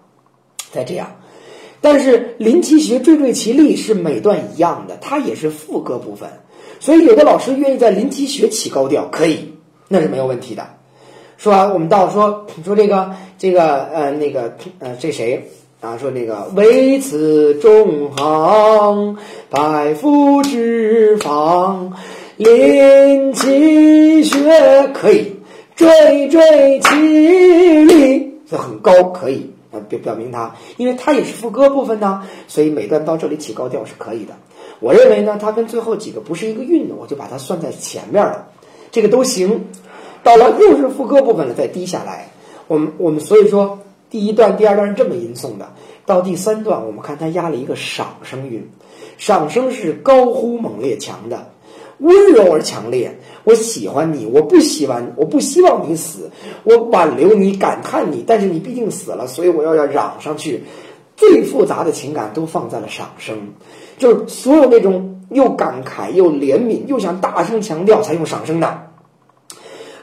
[0.72, 1.08] 再这样，
[1.82, 6.30] 但是临其穴惴惴其力是每段一样的，它也是副歌部分，
[6.80, 9.54] 所以有的老师愿意在临其穴起高调，可以，
[9.88, 10.68] 那是没有问题的。
[11.38, 15.50] 说完，我们到说说这个这个呃那个呃这谁？
[15.80, 19.16] 啊，说那个唯此中行，
[19.48, 21.94] 百夫之房，
[22.38, 25.36] 临其穴可以，
[25.78, 29.52] 惴惴其力，这很高，可以
[29.82, 34.34] 表表明它，因为它也是副歌部分呢，所以每段到这里起高调是可以的。
[34.80, 38.48] 我认为呢，它跟最后几个不是一个韵的，我就把它算在前面了，
[38.92, 39.66] 这个都行。
[40.24, 42.30] 到了又是副歌部分了，再低下来，
[42.68, 43.80] 我们我们所以说。
[44.10, 45.68] 第一段、第二段是这么吟诵的，
[46.06, 48.66] 到第三段，我们看它压了一个赏声韵，
[49.18, 51.50] 赏声是高呼猛烈强的，
[52.00, 53.18] 温柔而强烈。
[53.44, 56.30] 我喜欢你，我不喜欢，我不希望你死，
[56.64, 60.64] 我挽留你，感叹你，但是你毕竟死了，所以我要要嚷上去。
[61.16, 63.36] 最复杂的情感都放在了赏声，
[63.98, 68.84] 就是所有那种又感慨又怜悯又想大声强调才用赏声的。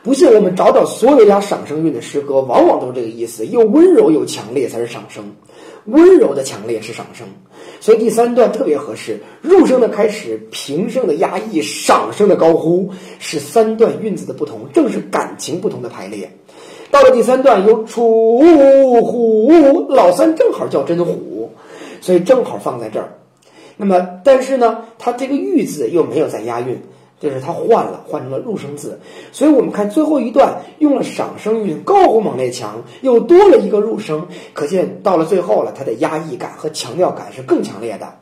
[0.02, 5.36] 不信，我们找找所有压赏声韵的诗歌，往往都是这个意思：又温柔又强烈才是赏声，
[5.84, 7.28] 温柔的强烈是赏声。
[7.80, 16.30] 所以第三段特别合适，入声的开始，平声的压抑，上声的高呼，是三段韵字的不同，正是感情不同的排列。
[16.90, 18.38] 到了第三段，有楚
[19.02, 21.50] 虎，老三正好叫真虎，
[22.00, 23.18] 所以正好放在这儿。
[23.76, 26.80] 那么，但是呢，它这个玉字又没有在押韵。
[27.20, 29.00] 就是他换了，换成了入声字，
[29.32, 38.14] 所以我们看最后一段用了赏声韵，高呼猛烈强，又多了一个入声，可见到了最后了，它的压抑感和强调感是更强烈的。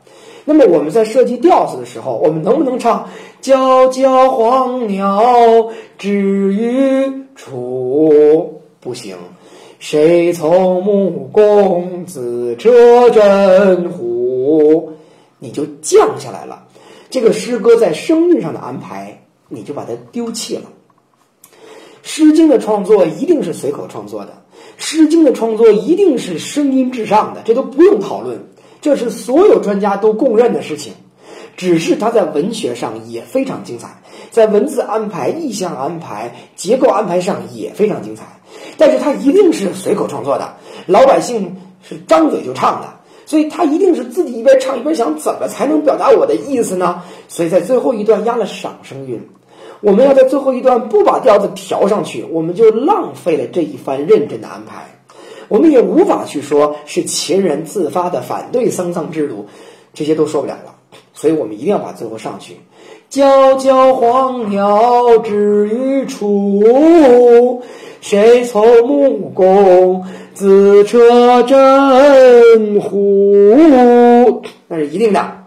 [0.45, 3.09] 那么我们在设计调子的时候，我们能不能唱
[3.43, 8.61] “皎皎黄鸟止于处”？
[8.81, 9.17] 不行。
[9.79, 14.93] 谁从木公子车真虎？
[15.41, 16.62] 你就降下来了。
[17.13, 20.63] 这个诗歌在声韵上的安排，你就把它丢弃了。
[22.01, 24.33] 《诗经》的创作一定是随口创作的，
[24.79, 28.43] 《诗经》的创作一定是声音至上的，这都不用讨论，
[28.81, 30.95] 这是所有专家都公认的事情。
[31.55, 38.25] 只是它在文学上也非常精彩，在文字安排、意象安排、结构安排上也非常精彩。
[38.79, 40.57] 但是它一定是随口创作的，
[40.87, 42.89] 老百姓是张嘴就唱的。
[43.27, 47.03] 所以他一定是自己一边唱一边想，怎么才能表达我的意思呢？
[47.29, 49.29] 所以在最后一段压了赏声韵。
[49.81, 54.99] 我们要在最后一段不把调子调上去，我们就浪费了这一番认真的安排。
[55.49, 59.47] 我们也无法去说是秦人自发的反对丧葬制度，
[59.93, 60.77] 这些都说不了了。
[61.15, 62.57] 所以我们一定要把最后上去。
[63.11, 67.63] 皎皎黄鸟止于楚，
[68.03, 70.05] 谁从木工？
[70.35, 74.43] 自车真乎？
[74.67, 75.45] 那是一定的，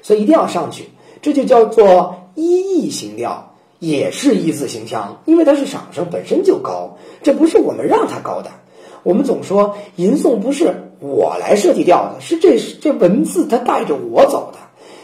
[0.00, 0.88] 所以一定要上去。
[1.20, 8.50] 这就叫做一意行调，也是一字行腔，因为它是赏声本身就高，这不是我们让它高的。
[9.02, 14.58] 我们总说吟诵不是我来设计调的，是这这文字它带着我走的，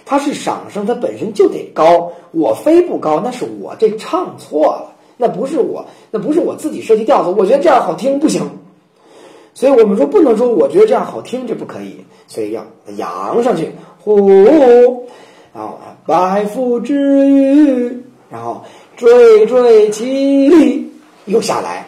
[0.07, 2.11] 它是赏声，它本身就得高。
[2.31, 4.92] 我非不高，那是我这唱错了。
[5.17, 7.31] 那不是我，那不是我自己设计调子。
[7.31, 8.43] 我觉得这样好听不行，
[9.55, 12.05] 所以我们说不能说我觉得这样好听，这不可以。
[12.27, 12.65] 所以要
[12.97, 14.17] 扬上去，呼，
[15.53, 18.65] 然后百夫之欲，然后
[18.97, 20.91] 惴惴其力，
[21.27, 21.87] 又下来。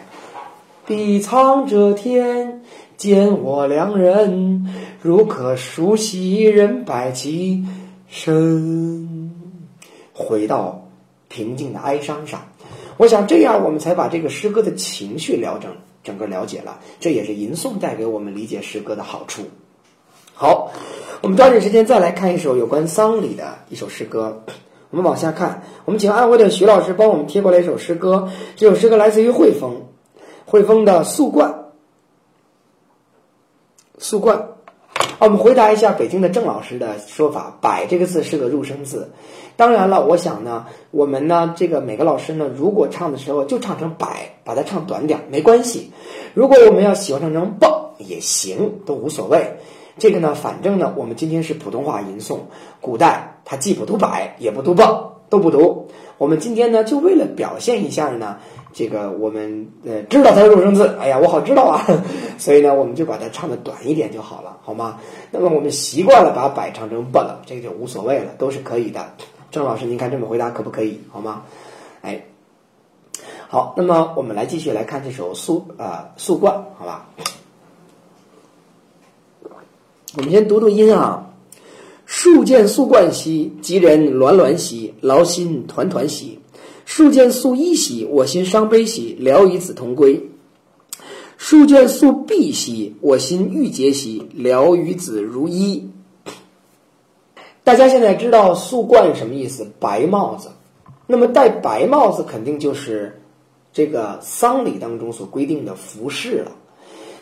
[0.85, 2.61] 比苍者天，
[2.95, 4.67] 见我良人，
[5.01, 7.65] 如可熟悉人百其
[8.07, 9.31] 身，
[10.13, 10.87] 回到
[11.27, 12.39] 平静的哀伤上。
[12.97, 15.71] 我想这样，我们才把这个诗歌的情绪了整，
[16.03, 16.79] 整个了解了。
[16.99, 19.43] 这也是吟诵带给我们理解诗歌的好处。
[20.33, 20.71] 好，
[21.21, 24.43] 我们抓紧时间再来看一首有关丧礼的一首诗歌。
[24.91, 28.29] 我们往下看，我们请安徽的徐老师帮我们贴过来一首诗歌。
[28.55, 29.87] 这首诗歌来自于汇丰，
[30.45, 31.51] 汇丰的《素冠》。
[33.97, 34.54] 素冠，
[35.25, 39.09] 我们回答一下北京的郑老师的说法：“百”这个字是个入声字。
[39.55, 45.91] 当然了，我想呢，我们呢，这个每个老师呢，如果唱的时候就唱成“百”，把它唱短点没关系。
[46.35, 49.57] 如果我们要喜欢唱成“蹦”也行，都无所谓。
[49.97, 52.37] 这个呢，反正呢，我们今天是普通话吟诵，
[52.79, 55.87] 古代它既不读百，也不读蹦，都不读。
[56.19, 58.37] 我们今天呢，就为了表现一下呢，
[58.77, 61.87] 这个我们呃知道它是入声字，哎呀，我好知道啊，
[62.37, 64.99] 所以呢，我们就把它唱的短一点就好了，好吗？
[65.31, 69.09] 那么我们习惯了把百唱成蹦了，这个就无所谓了，都是可以的。
[69.49, 70.99] 郑老师，您看这么回答可不可以？
[71.09, 71.43] 好吗？
[72.01, 72.21] 哎，
[73.47, 77.07] 好，那么我们来继续来看这首素啊素冠，好吧？
[80.17, 81.25] 我们先读读音啊，
[82.05, 86.37] 树见素冠兮，吉人鸾鸾兮，劳心团团兮；
[86.85, 90.29] 树见素衣兮，我心伤悲兮，聊与子同归；
[91.37, 95.89] 树见素璧兮，我心郁结兮，聊与子如一。
[97.63, 99.67] 大家现在知道素冠什么意思？
[99.79, 100.49] 白帽子。
[101.07, 103.21] 那么戴白帽子肯定就是
[103.73, 106.51] 这个丧礼当中所规定的服饰了。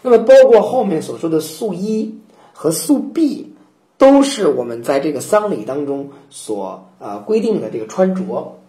[0.02, 2.20] 那么包括后面所说的素衣。
[2.56, 3.52] 和素璧
[3.98, 8.60] 都是我们在这个丧礼当中所呃规定的这个穿着，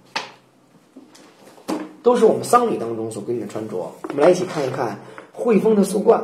[2.04, 3.90] 都是我们丧礼当中所规定的穿着。
[4.10, 5.00] 我们来一起看一看
[5.32, 6.22] 汇丰的素冠。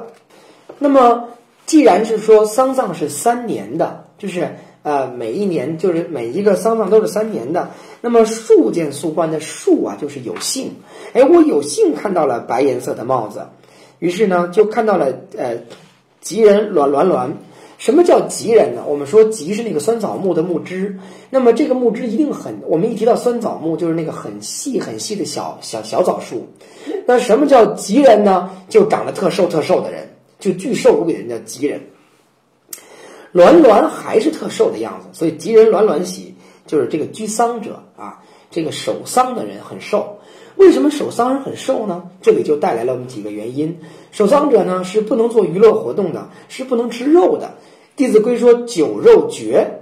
[0.79, 1.29] 那么，
[1.67, 7.71] 既然是说丧葬是三年的，就是呃每一年就是每一个丧葬都是三年的。
[8.03, 10.71] 那么数件素冠的数啊，就是有幸。
[11.15, 13.43] 哎，我有幸看到了白颜色的帽子，
[13.99, 15.07] 于是呢就看到了
[15.37, 15.57] 呃
[16.21, 17.31] 吉人鸾鸾鸾。
[17.81, 18.85] 什么叫吉人呢？
[18.87, 20.95] 我们说吉是那个酸枣木的木枝，
[21.31, 26.47] 那么这个木枝一定很，我们一提到酸枣木就是那个很细很细的小小小枣树。
[27.07, 28.51] 那什么叫吉人呢？
[28.69, 30.07] 就长得特瘦特瘦的人，
[30.39, 31.81] 就巨瘦无比的人叫吉人。
[33.33, 36.35] 栾栾还是特瘦的样子，所以吉人栾栾喜
[36.67, 38.21] 就是这个居丧者啊，
[38.51, 40.19] 这个守丧的人很瘦。
[40.57, 42.03] 为什么守丧人很瘦呢？
[42.21, 43.75] 这里就带来了我们几个原因。
[44.11, 47.47] 守丧者呢是不能做娱乐活动的，是不能吃肉的。
[47.97, 49.81] 《弟子规》说“酒肉绝”，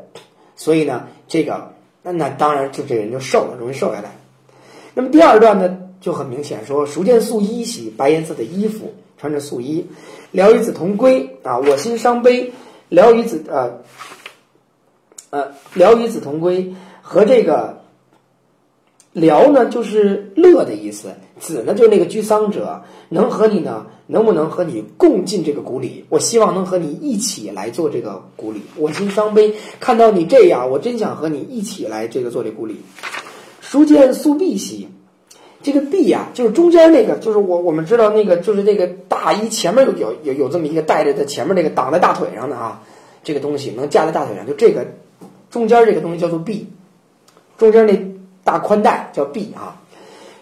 [0.57, 1.73] 所以呢，这个
[2.03, 4.17] 那那当然就这人就瘦了，容易瘦下来。
[4.95, 9.87] 那么第二段呢，就很明显说“熟见素衣兮”，白颜色的衣服，穿着素衣，
[10.31, 12.53] 聊与子同归啊，我心伤悲，
[12.89, 13.79] 聊与子呃
[15.31, 17.79] 呃聊与子同归和这个。
[19.15, 21.09] 聊呢，就是乐的意思；
[21.39, 26.05] 子呢，就是那个居丧者，能和你呢，能不能和你共进这个古礼？
[26.09, 28.61] 我希望能和你一起来做这个古礼。
[28.77, 32.77] 我心伤悲，看到你这样，我真想和你一起来这个做这古礼。
[33.61, 34.89] 书见素璧兮，
[35.63, 42.83] 这个璧呀，就是中间那个，就是我我们知道那个，就是这个大衣前面有有有有这么一个带着在前面那个挡在大腿上的啊，
[43.23, 44.87] 这个东西能架在大腿上，就这个
[45.51, 46.67] 中间这个东西叫做璧，
[47.57, 48.19] 中间那。
[48.45, 49.77] 大宽带叫璧啊，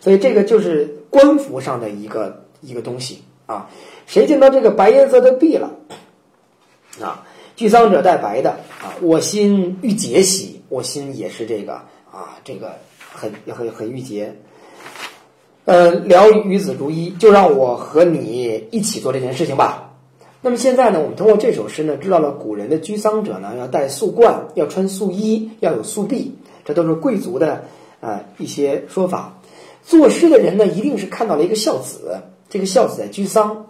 [0.07, 3.69] 所以这个就是官服上的一个一个东西啊。
[4.07, 5.73] 谁见到这个白颜色的璧了
[7.01, 7.27] 啊？
[7.57, 8.51] 聚丧者戴白的
[8.81, 11.73] 啊，我心郁结喜，我心也是这个
[12.13, 12.77] 啊，这个
[13.13, 14.33] 很很很郁结。
[15.65, 19.93] 呃，聊与子如一，就让我和你一起做这件事情吧。
[20.41, 26.31] 那么现在呢，我们通过这首诗呢，知道了古人的居丧者呢要戴素冠，要穿素衣，要有素璧，
[26.65, 27.65] 这都是贵族的。
[27.99, 29.41] 啊，一些说法，
[29.87, 32.21] 作诗的人呢，一定是看到了一个孝子，
[32.51, 33.67] 这个孝子在居丧。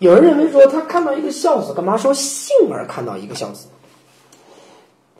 [0.00, 3.68] 有人认为说，他看到一个孝子，干嘛说幸而看到一个孝子？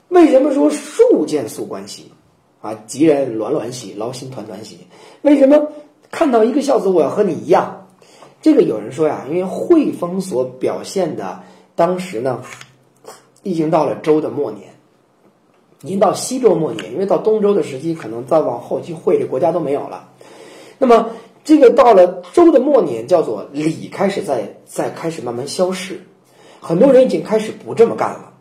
[0.09, 2.11] 为什么说树见素关兮？
[2.61, 4.78] 啊，吉人鸾鸾喜，劳心团团喜。
[5.22, 5.68] 为什么
[6.11, 7.86] 看到一个孝子，我要和你一样？
[8.43, 11.40] 这个有人说呀，因为汇丰所表现的
[11.76, 12.43] 当时呢，
[13.45, 14.68] 已经到了周的末年。
[15.84, 20.11] 已经到西周末年，因为到东周的时期，可能再往后期会这国家都没有了。
[20.83, 21.11] 那么
[21.45, 26.01] 这个到了周的末年，叫做礼开始在在开始慢慢消逝，
[26.59, 28.33] 很多人已经开始不这么干了。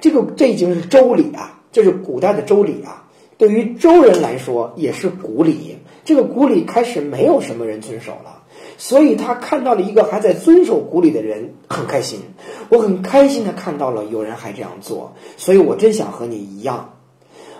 [0.00, 3.08] 这个这已经是周礼啊，这是古代的周礼啊。
[3.38, 5.78] 对于周人来说，也是古礼。
[6.04, 8.40] 这个古礼开始没有什么人遵守了。
[8.78, 12.20] 所以他看到了一个还在遵守古礼的人，很开心。
[12.68, 16.94] 我很开心的看到了有人还这样做，所以我真想和你一样。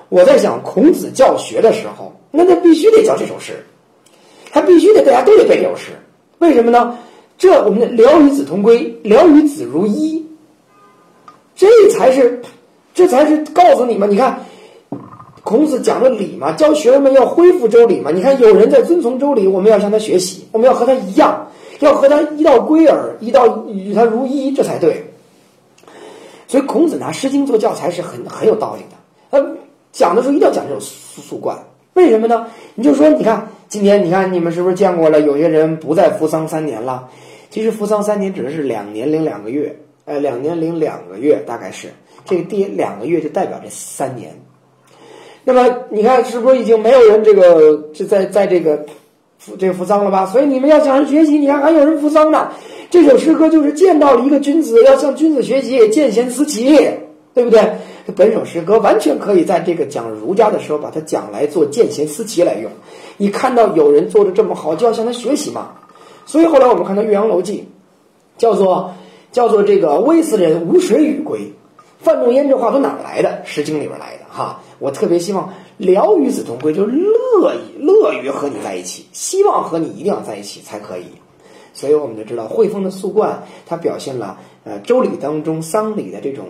[0.09, 3.67] 我在想孔子教学的时候，那他必须得教这首诗，
[4.51, 5.91] 他必须得大家都得背这首诗。
[6.39, 6.99] 为什么呢？
[7.39, 10.23] 这我们的聊与子同归，聊与子如一。
[11.55, 12.41] 这才是，
[12.95, 14.39] 这才是告诉你们，你看，
[15.43, 18.11] 孔子讲的礼嘛，教学生们要恢复周礼嘛。
[18.11, 21.47] 你看，有人在遵从周礼，我们要向他学习，我们要和他一样，
[21.81, 25.05] 要和他一道归耳，一道与他如一，这才对。
[26.47, 28.97] 所以，孔子拿《诗经》做教材是很很有道理的。
[29.31, 29.57] 他
[29.93, 31.57] 讲的时候一定要讲这种俗俗惯，
[31.95, 32.47] 为什么呢？
[32.75, 35.21] 你就说，你看今天，你看你们是不是见过了？
[35.21, 37.09] 有些人不再服丧三年了。
[37.51, 41.87] 其实服丧三年指的是两年零两个月，呃，两年零两个月大概是
[42.25, 44.37] 这个第两个月就代表这三年。
[45.45, 48.85] 那么你看，是不是已经没有人这个就在在这个
[49.57, 50.27] 这个服丧了吧？
[50.27, 52.51] 所以你们要向人学习，你看还有人服丧呢。
[52.91, 56.77] 这首诗歌就是见到了一个君子，要向君子学习，见贤思齐，
[57.35, 57.63] 对不对？
[58.17, 62.69] 本首诗歌完全可以在这个讲儒家的时候把它讲来做见贤思齐来用。
[63.21, 65.73] 你看到有人做的这么好，就要向他学习嘛。
[66.25, 67.69] 所以后来我们看到《岳阳楼记》，
[68.41, 68.95] 叫做
[69.31, 71.53] 叫做这个微斯人无水与归。
[71.99, 73.29] 范仲淹这话从哪儿来的？
[73.45, 74.63] 《诗经》里边来的哈。
[74.79, 81.05] 我特别希望聊与子同归，就是乐意乐于和你在一起，希望和你一定要在一起才可以。
[81.75, 86.47] 所以我们就知道汇丰的素冠，它表现了呃周礼当中丧礼的这种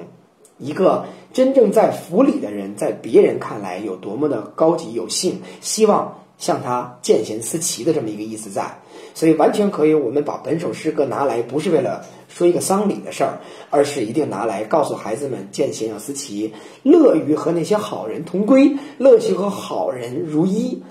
[0.59, 8.77] 一个真正在府里的人，在别人看来有多么的高级有幸，希望向他见贤思齐的这么一个意思在。
[9.15, 13.39] 所以完全可以，我们把本首诗歌拿来，不是为了说一个丧礼的事儿，
[13.71, 20.83] 而是一定拿来告诉孩子们见贤要思齐，乐于和那些好人同归，乐于和好人如一。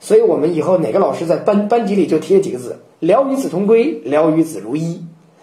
[0.00, 5.00] 所以我们以后哪个老师在班班级里就贴几个字：“聊与子同归，聊与子如一”，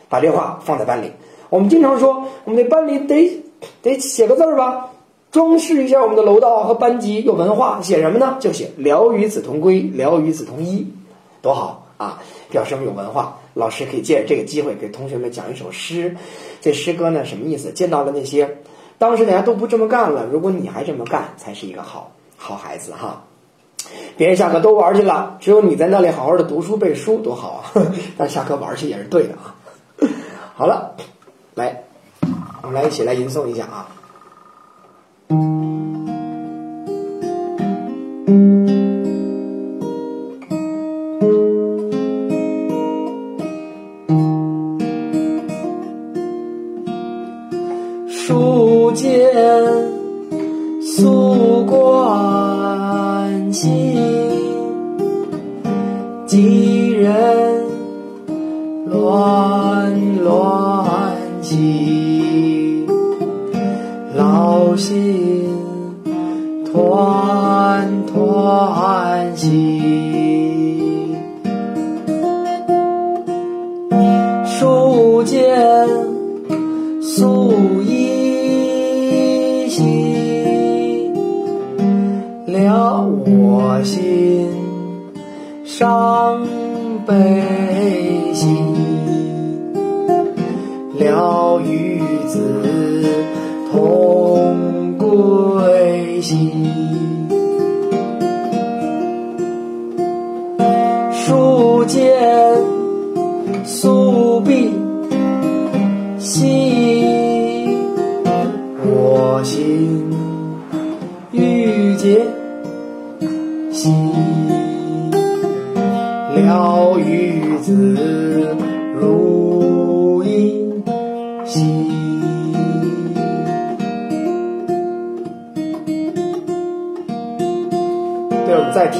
[0.07, 1.11] 把这话放在班里。
[1.49, 3.41] 我们经常说，我们那班里得
[3.81, 4.88] 得写个字儿吧，
[5.31, 7.81] 装饰一下我们的楼道和班级有文化。
[7.81, 8.37] 写什么呢？
[8.39, 10.91] 就写“聊与子同归，聊与子同衣”，
[11.41, 12.21] 多好啊！
[12.49, 13.39] 表示我们有文化。
[13.53, 16.15] 老师可以借着这个机会给同学们讲一首诗。
[16.61, 17.71] 这诗歌呢，什么意思？
[17.71, 18.57] 见到了那些
[18.97, 23.23] 当时大家都不这么干了，如果你还这么干，才是一个好好孩子哈。
[24.17, 27.85] 别人下课都玩去了，只有你在那里好好的读书背书，多好啊！
[28.17, 29.55] 但下课玩去也是对的啊。
[30.55, 30.95] 好了，
[31.55, 31.83] 来，
[32.63, 33.95] 我们来一起来吟诵一下啊。
[35.29, 35.68] 书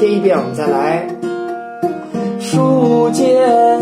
[0.00, 1.06] 贴一遍，我们再来。
[2.40, 3.78] 书剑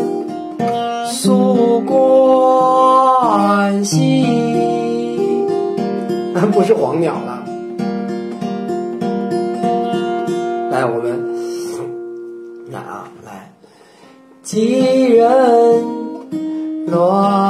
[1.07, 4.27] 素冠兮，
[6.53, 7.45] 不是黄鸟了。
[10.73, 11.17] 来，我们
[12.73, 13.53] 来啊，来，
[14.43, 15.25] 几人
[16.89, 17.48] 乱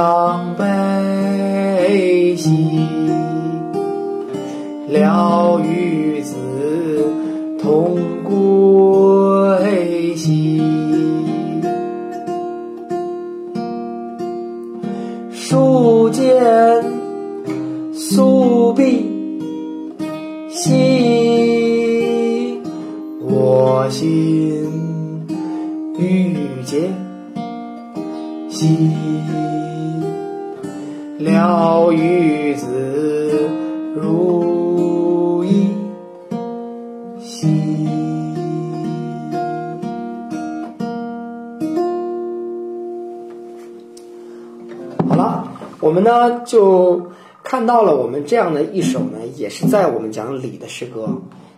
[0.00, 0.69] 伤悲。
[46.20, 47.10] 我们呢就
[47.42, 51.08] 看到了我们这样的一首呢，也是在我们讲礼的诗歌。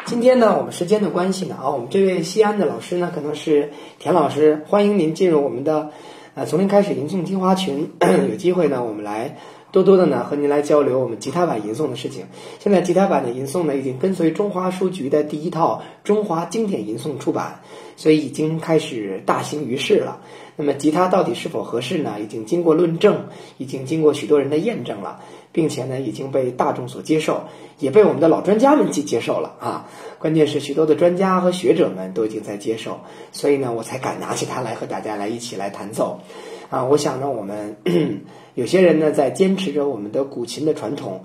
[0.04, 5.90] 今天呢，我们时间的关系呢，啊，我们这位西安的老师呢，可能是田老师，欢迎您进入我们的
[6.34, 7.90] 呃从零开始吟诵精华群。
[8.30, 9.36] 有机会呢，我们来
[9.72, 12.26] 多多的呢和您来交流我们吉他版吟诵的事情。
[12.60, 17.60] 现在吉他版的吟诵呢，已经跟随中华书局的第一套中华经典吟诵出版，
[17.96, 20.20] 所以已经开始大行于世了。
[20.56, 22.16] 那么吉他到底是否合适呢？
[22.22, 23.26] 已经经过论证，
[23.58, 27.44] 已经经过许多人的验证了，并且呢，已经被大众所接受，
[27.78, 29.88] 也被我们的老专家们接接受了啊。
[30.18, 33.00] 关键是许多的专家和学者们都已经在接受，
[33.32, 36.20] 所以呢，我才敢拿起它来和大家来一起来弹奏。
[36.68, 37.76] 啊，我想呢，我们
[38.54, 41.22] 有些人呢在坚持着我们的古琴的传统，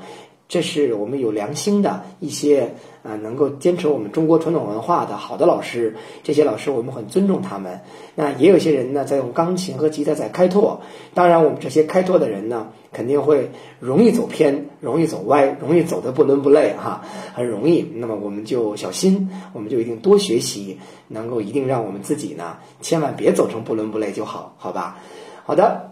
[0.48, 2.74] 这是我们有良心的一些
[3.04, 5.96] 啊，能够坚持我们中国传统文化的好的老师。
[6.24, 7.82] 这些老师我们很尊重他们。
[8.16, 10.82] 那也有些人呢在用钢琴和吉他在开拓。
[11.14, 17.86] 当然，我们这些开拓的人呢，肯定会容易走偏，容易走歪，容易走得不伦不类哈，很容易。
[17.96, 20.80] 那么我们就小心，我们就一定多学习，
[21.10, 25.00] 能够一定让我们自己呢，千万别走成不伦不类就好，好吧？
[25.46, 25.92] 好的，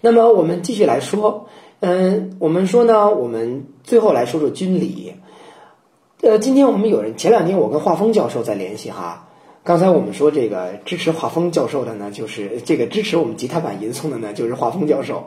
[0.00, 1.48] 那么我们继续来说，
[1.84, 5.14] 嗯，我们说呢，我们最后来说说军礼。
[6.20, 9.28] 呃，今天我们有人前两天我跟华峰教授在联系哈，
[9.64, 15.24] 刚才我们说这个支持华峰教授的呢，就是这个支持我们吉他版吟诵的呢，就是华峰教授。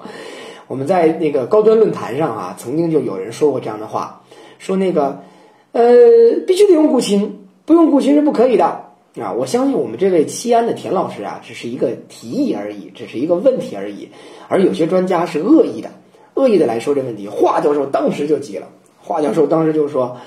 [0.68, 4.24] 我们在那个高端论坛上啊，曾经就有人说过这样的话，
[4.58, 5.24] 说那个
[5.74, 5.92] 呃，
[6.48, 8.64] 必须得用古琴，不用古琴是不可以的。
[9.22, 14.08] 啊，我相信我们这位西安的田老师啊，只是一个提议而已，只是一个问题而已。
[14.48, 15.90] 而有些专家是恶意的，
[16.36, 17.28] 恶意的来说这问题。
[17.28, 18.68] 华教授当时就急了，
[19.02, 20.18] 华教授当时就说：“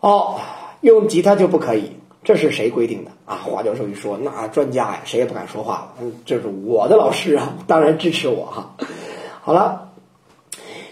[0.00, 0.40] 哦，
[0.80, 1.92] 用吉他就不可以，
[2.24, 5.94] 这是谁规定的啊？”华教授一说，那专家呀，谁也不敢说话了。
[6.00, 8.74] 嗯，这是我的老师啊，当然支持我哈。
[9.40, 9.90] 好了，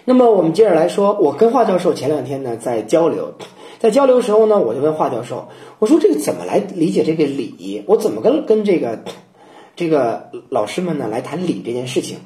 [0.04, 3.34] 那么我们接着来说，我跟华教授前两天呢在交流。
[3.78, 7.84] 在交流时候呢，我就问华教授，我说这个怎么来理解这个礼？
[7.86, 9.00] 我怎么跟跟这个
[9.76, 12.18] 这个老师们呢来谈礼这件事情？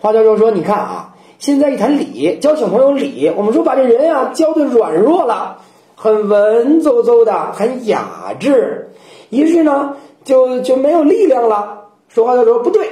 [0.00, 5.58] 华教授说：“你看啊，现在一谈礼，教小朋友礼，我们说把这人啊教的软弱了，
[5.94, 8.90] 很文绉绉的，很雅致，
[9.30, 12.86] 于是呢就就没有力量了。”说话的时候：“不对，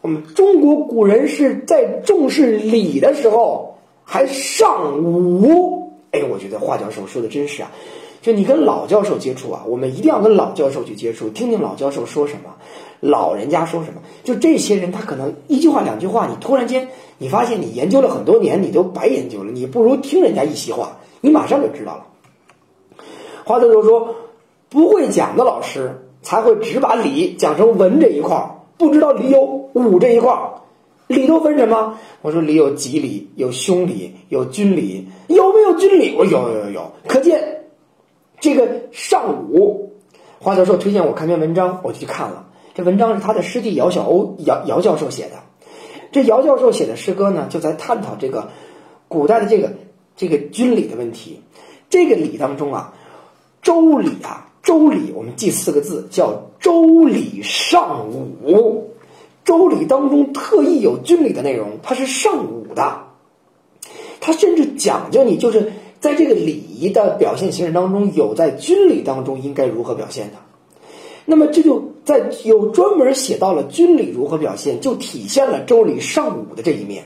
[0.00, 7.70] 我们中国古人是在重视礼的时候还尚武。”哎，我觉得华教授说的真是啊，
[8.22, 12.50] 就你跟老教授接触啊，我们一定要跟老教授去接触，听听老教授说什么，
[13.00, 14.00] 老人家说什么。
[14.24, 16.88] 就这些人，他可能一句话两句话，你突然间
[17.22, 22.06] 你发现你研究了很多年，你都白研究了，你不如听人家一席话，你马上就知道了。
[23.44, 24.12] 华教授说，
[24.68, 30.50] 不会讲的老师才会只把礼讲成文这一块儿，不知道礼有武这一块儿。
[31.06, 31.96] 礼都分什么？
[32.22, 35.06] 我说礼有吉礼，有凶礼，有军礼。
[35.28, 36.16] 有没有军礼？
[36.18, 36.92] 我有有有有。
[37.06, 37.66] 可见
[38.40, 39.92] 这个上武，
[40.40, 42.46] 华教授推荐我看篇文章，我就去看了。
[42.74, 45.36] 这文章是他的师弟姚小欧姚姚教授写的。
[46.12, 48.50] 这姚教授写的诗歌呢，就在探讨这个
[49.08, 49.72] 古代的这个
[50.14, 51.40] 这个军礼的问题。
[51.90, 52.94] 这个礼当中啊，
[53.62, 58.90] 周礼啊，周礼我们记四个字，叫周礼尚武。
[59.44, 63.02] 周礼当中特意有军礼的内容，它是尚武的，
[64.20, 70.36] 它甚至讲究你就是在这个礼仪的表现形式当中，有在军礼当中应该如何表现的。
[71.24, 77.04] 那么这就在有专门写到了军礼如何表现，就体现了周礼尚武的这一面。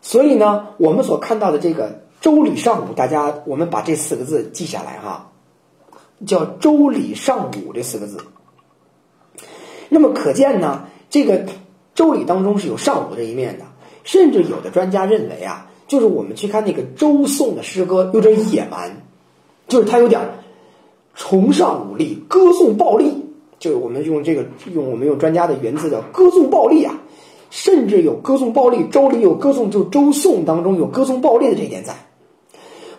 [0.00, 5.30] 所以呢，我们所看到的这个周礼尚武，大家我们把这四个字记下来哈，
[6.24, 8.18] 叫周礼尚武这四个字。
[9.88, 11.44] 那么可见呢，这个
[11.94, 13.64] 周礼当中是有尚武这一面的，
[14.04, 19.04] 甚至有的专家认为啊，就是我们去看那个周颂的诗歌有点野蛮，
[19.66, 20.20] 就是他有点
[21.18, 23.12] 崇尚武力，歌颂暴力，
[23.58, 26.94] 就是我们用这个用我们用专家的原字叫歌颂暴力啊，
[27.50, 31.92] 甚至有歌颂暴力，周礼有歌颂，就周颂当中有歌颂暴力的这一点在。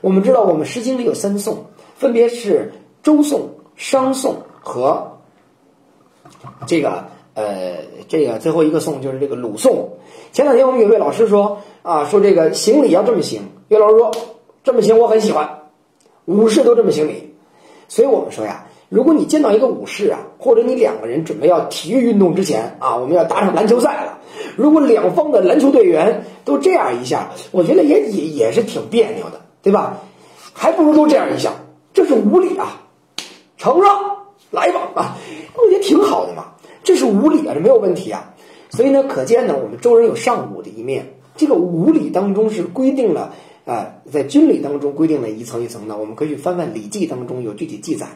[0.01, 1.65] 我们知道，我们诗经里有三颂，
[1.95, 5.13] 分别是周颂、商颂和。
[6.67, 7.05] 这个
[7.35, 7.77] 呃，
[8.09, 9.89] 这个最后一个颂就是这个鲁颂。
[10.33, 13.41] 前两天我们有位老师说啊，说这个行礼要这么行。
[13.69, 14.11] 岳老师说
[14.61, 15.49] 这么行我很喜欢，
[16.25, 17.28] 武士都这么行礼。
[17.89, 24.19] 所以我们说呀，如果你见到一个武士啊，或者你两个人准备要体育运动之前啊，我们要打场篮球赛了。
[24.55, 29.97] 如果两方的篮球队员都这样一下，我觉得也也也是挺别扭的，对吧？
[30.53, 31.51] 还不如都这样一下，
[31.93, 32.81] 这是无礼啊！
[33.57, 33.99] 承让，
[34.51, 35.17] 来吧啊，
[35.55, 36.45] 我觉得挺好的嘛。
[36.83, 38.33] 这是无礼啊，这没有问题啊。
[38.69, 41.13] 所以呢，可见呢，我们周人有尚武的一面。
[41.35, 43.33] 这个无礼当中是规定了
[43.69, 48.07] 啊，在军礼当中规定了一层一层的，我们可以去翻翻《礼记》当中有具体记载。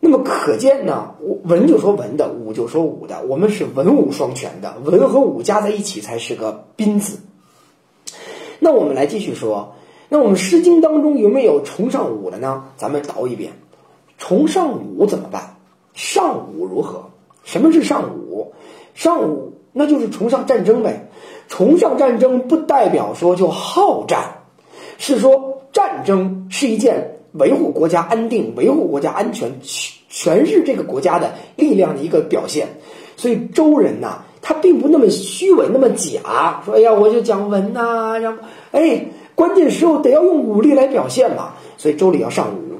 [0.00, 1.14] 那么可见呢，
[1.44, 7.20] 文就说文的，武就说武的，我们是文武双全的，文和武加在一起才是个宾字。
[8.58, 9.76] 那我们来继续说，
[10.10, 12.64] 那我们《诗经》当中有没有崇尚武的呢？
[12.76, 13.52] 咱们倒一遍，
[14.18, 15.56] 崇尚武怎么办？
[15.94, 17.06] 尚武如何？
[17.44, 18.52] 什么是尚武？
[18.92, 21.08] 尚武那就是崇尚战争呗。
[21.46, 24.33] 崇尚战争不代表说就好战，
[24.98, 27.10] 是说战争是一件。
[27.34, 32.68] 维护国家安定、维护国家安全，全全是这个国家的力量的一个表现。
[33.16, 36.62] 所以周人呐，他并不那么虚伪、那么假。
[36.64, 38.38] 说，哎呀，我就讲文呐，然后，
[38.70, 39.04] 哎，
[39.34, 41.54] 关键时候得要用武力来表现嘛。
[41.76, 42.78] 所以周礼要尚武。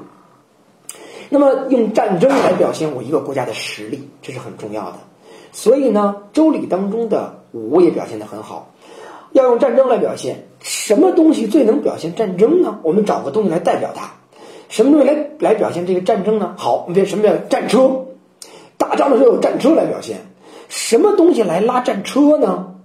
[1.27, 4.95] 那么用战争来表现我一个国家的实力，这是很重要的。
[5.51, 8.71] 所以呢，周礼当中的武也表现得很好。
[9.35, 12.79] 要用战争来表现，什么东西最能表现战争呢？
[12.83, 14.09] 我们找个东西来代表它。
[14.69, 16.55] 什么东西来来表现这个战争呢？
[16.57, 18.05] 好，别什么叫战车？
[18.77, 20.21] 打仗的时候有战车来表现。
[20.69, 22.75] 什么东西来拉战车呢？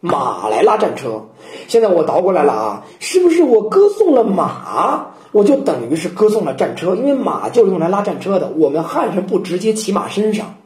[0.00, 1.28] 马来拉战车。
[1.68, 6.96] 现在我倒过来了啊，是不是我歌颂了马，我就等于是歌颂了战车？
[6.96, 8.48] 因为马就是用来拉战车的。
[8.56, 10.56] 我们汉人不直接骑马身上，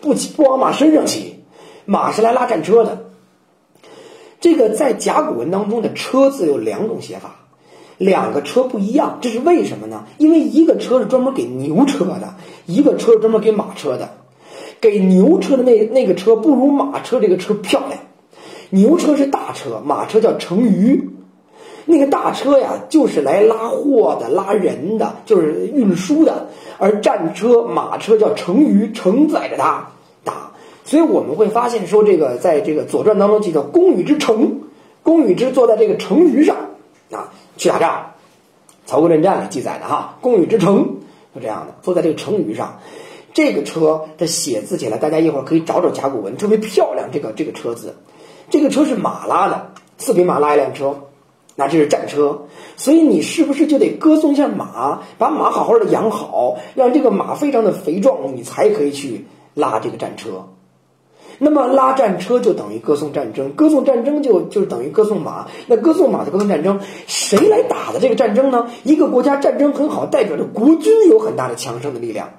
[0.00, 1.44] 不骑不往马身上骑，
[1.84, 3.03] 马是来拉战车的。
[4.44, 7.36] 这个在甲骨文当中的“车”字有两种写法。
[7.96, 10.04] 两个车不一样，这是为什么呢？
[10.18, 12.34] 因为一个车是专门给牛车的，
[12.66, 14.10] 一个车是专门给马车的。
[14.82, 17.98] 给牛车的那那个车不如马车这个车漂亮。
[18.68, 21.00] 牛车是大车，马车叫乘舆。
[21.86, 26.48] 那个大车呀，就是来拉货的、拉人的，就是运输的。
[26.76, 29.88] 而战车、马车叫乘舆，承载着它。
[30.84, 34.60] 所以我们会发现说，这个在这个《左传》当中记得，公与之乘，
[35.02, 36.56] 公与之坐在这个乘舆上
[37.10, 37.32] 啊。
[37.56, 38.06] 去打仗，
[38.84, 40.96] 曹国论战里记载的哈，公与之城
[41.32, 42.80] 就这样的，坐在这个成舆上，
[43.32, 47.10] 这个车的写字起来，大家一会儿可以找找甲骨文，特别漂亮。
[47.12, 47.94] 这个这个车字，
[48.50, 51.02] 这个车是马拉的，四匹马拉一辆车，
[51.54, 52.42] 那这是战车。
[52.76, 60.48] 所以你是不是就得歌颂一下马，把马好好的养好，让这个马非常的肥壮，你才可以去拉这个战车。
[61.44, 65.46] 那么拉战车就等于歌颂战争，歌颂战争就就等于歌颂马。
[65.66, 68.66] 那歌颂马的歌颂战争，谁来打的这个战争呢？
[68.82, 72.30] 一个国家战争很好，代表着国军有很大的强盛的力量。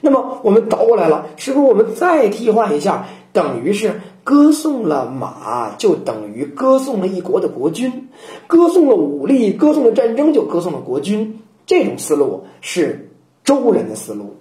[0.00, 8.08] 那么我们倒过来了，是不是我们再替换一下，等于是歌颂了马，就等于歌颂了一国的国军，
[8.46, 11.40] 歌颂了武力，歌颂了战争，就歌颂了国军。
[11.66, 13.10] 这种思路是
[13.42, 14.36] 周人的思路。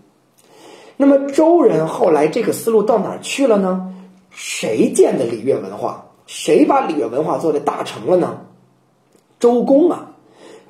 [0.98, 3.90] 那么周人后来这个思路到哪儿去了呢？
[4.34, 6.06] 谁建的礼乐文化？
[6.26, 8.42] 谁把礼乐文化做的大成了呢？
[9.40, 10.16] 周公啊，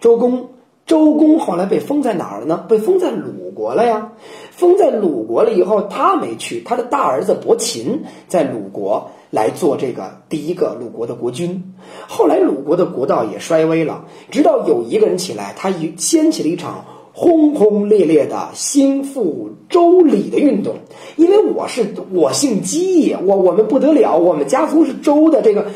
[0.02, 0.50] 周公，
[0.86, 2.66] 周公后来被封在哪儿了呢？
[2.68, 4.12] 被封在鲁国了呀。
[4.52, 11.74] 封在鲁国了以后，他没去，他的大儿子伯禽在鲁国来做这个第一个鲁国的国君。
[12.08, 16.86] 后来鲁国的国道也衰微了，直到有一个人起来，他掀起了一场。
[17.16, 20.74] 轰轰烈烈的兴复周礼的运动，
[21.16, 25.68] 因为我是我姓姬，我我们不得了，我们家族是周的这个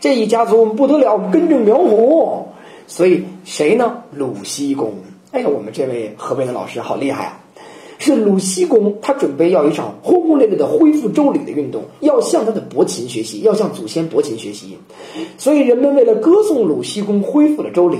[0.00, 2.48] 这一家族，我们不得了，我们根正苗红，
[2.86, 4.02] 所以谁呢？
[4.12, 4.94] 鲁西公。
[5.30, 7.40] 哎呀，我们这位河北的老师好厉害啊！
[7.98, 14.78] 是鲁西公，他准备要一场轰轰烈烈的恢复周礼的运动，要向他的伯禽学习，要向祖先伯禽学习。
[15.36, 17.98] 所以人们为了歌颂鲁西公恢复了周礼。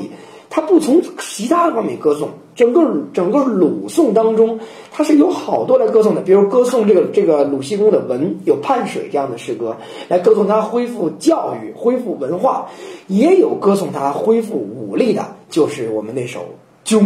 [0.51, 2.81] 他不从其他的方面歌颂，整个
[3.13, 4.59] 整个鲁颂当中，
[4.91, 9.77] 他是有好多来歌颂的，比如歌颂这个这个鲁西公的文，有泮水这样的诗歌，
[10.09, 12.67] 来歌颂他恢复教育、恢复文化，
[13.09, 16.41] 也有歌颂他恢复武力的，就是我们那首
[16.83, 17.01] 《鸠》。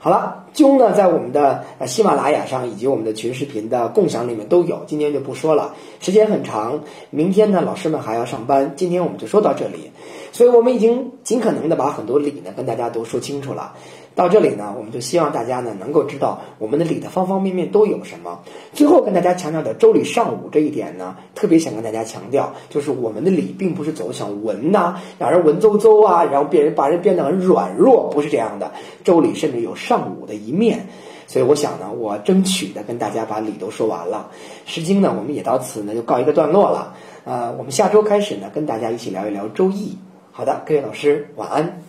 [0.00, 9.90] 好了，灸呢，在我们的喜马拉雅上以及我们的群视频的共享里面都有，今天就不说了，时间很长，明天呢，老师们还要上班，今天我们就说到这里。
[10.34, 13.72] 所以我们已经尽可能的把很多理呢跟大家都说清楚了。
[14.16, 18.40] 到这里呢，我们就希望大家呢能够知道我们的礼的方方面面都有什么。
[18.72, 28.72] 最后跟大家强调的周礼尚武这一点呢，特别想跟大家强调，就是我们的礼并不是走向文呐，让人文绉绉啊，然后变人把人变得很软弱，不是这样的。
[29.04, 30.84] 周礼甚至有尚武的一面。
[31.28, 34.28] 所以我想呢，我争取的跟大家把理都说完了，
[34.72, 36.92] 《诗经》呢，我们也到此呢就告一个段落了。
[37.24, 39.90] 呃，我们下周开始呢，跟大家一起聊一聊《周易》。
[40.36, 41.84] 好的，各位老师，晚安。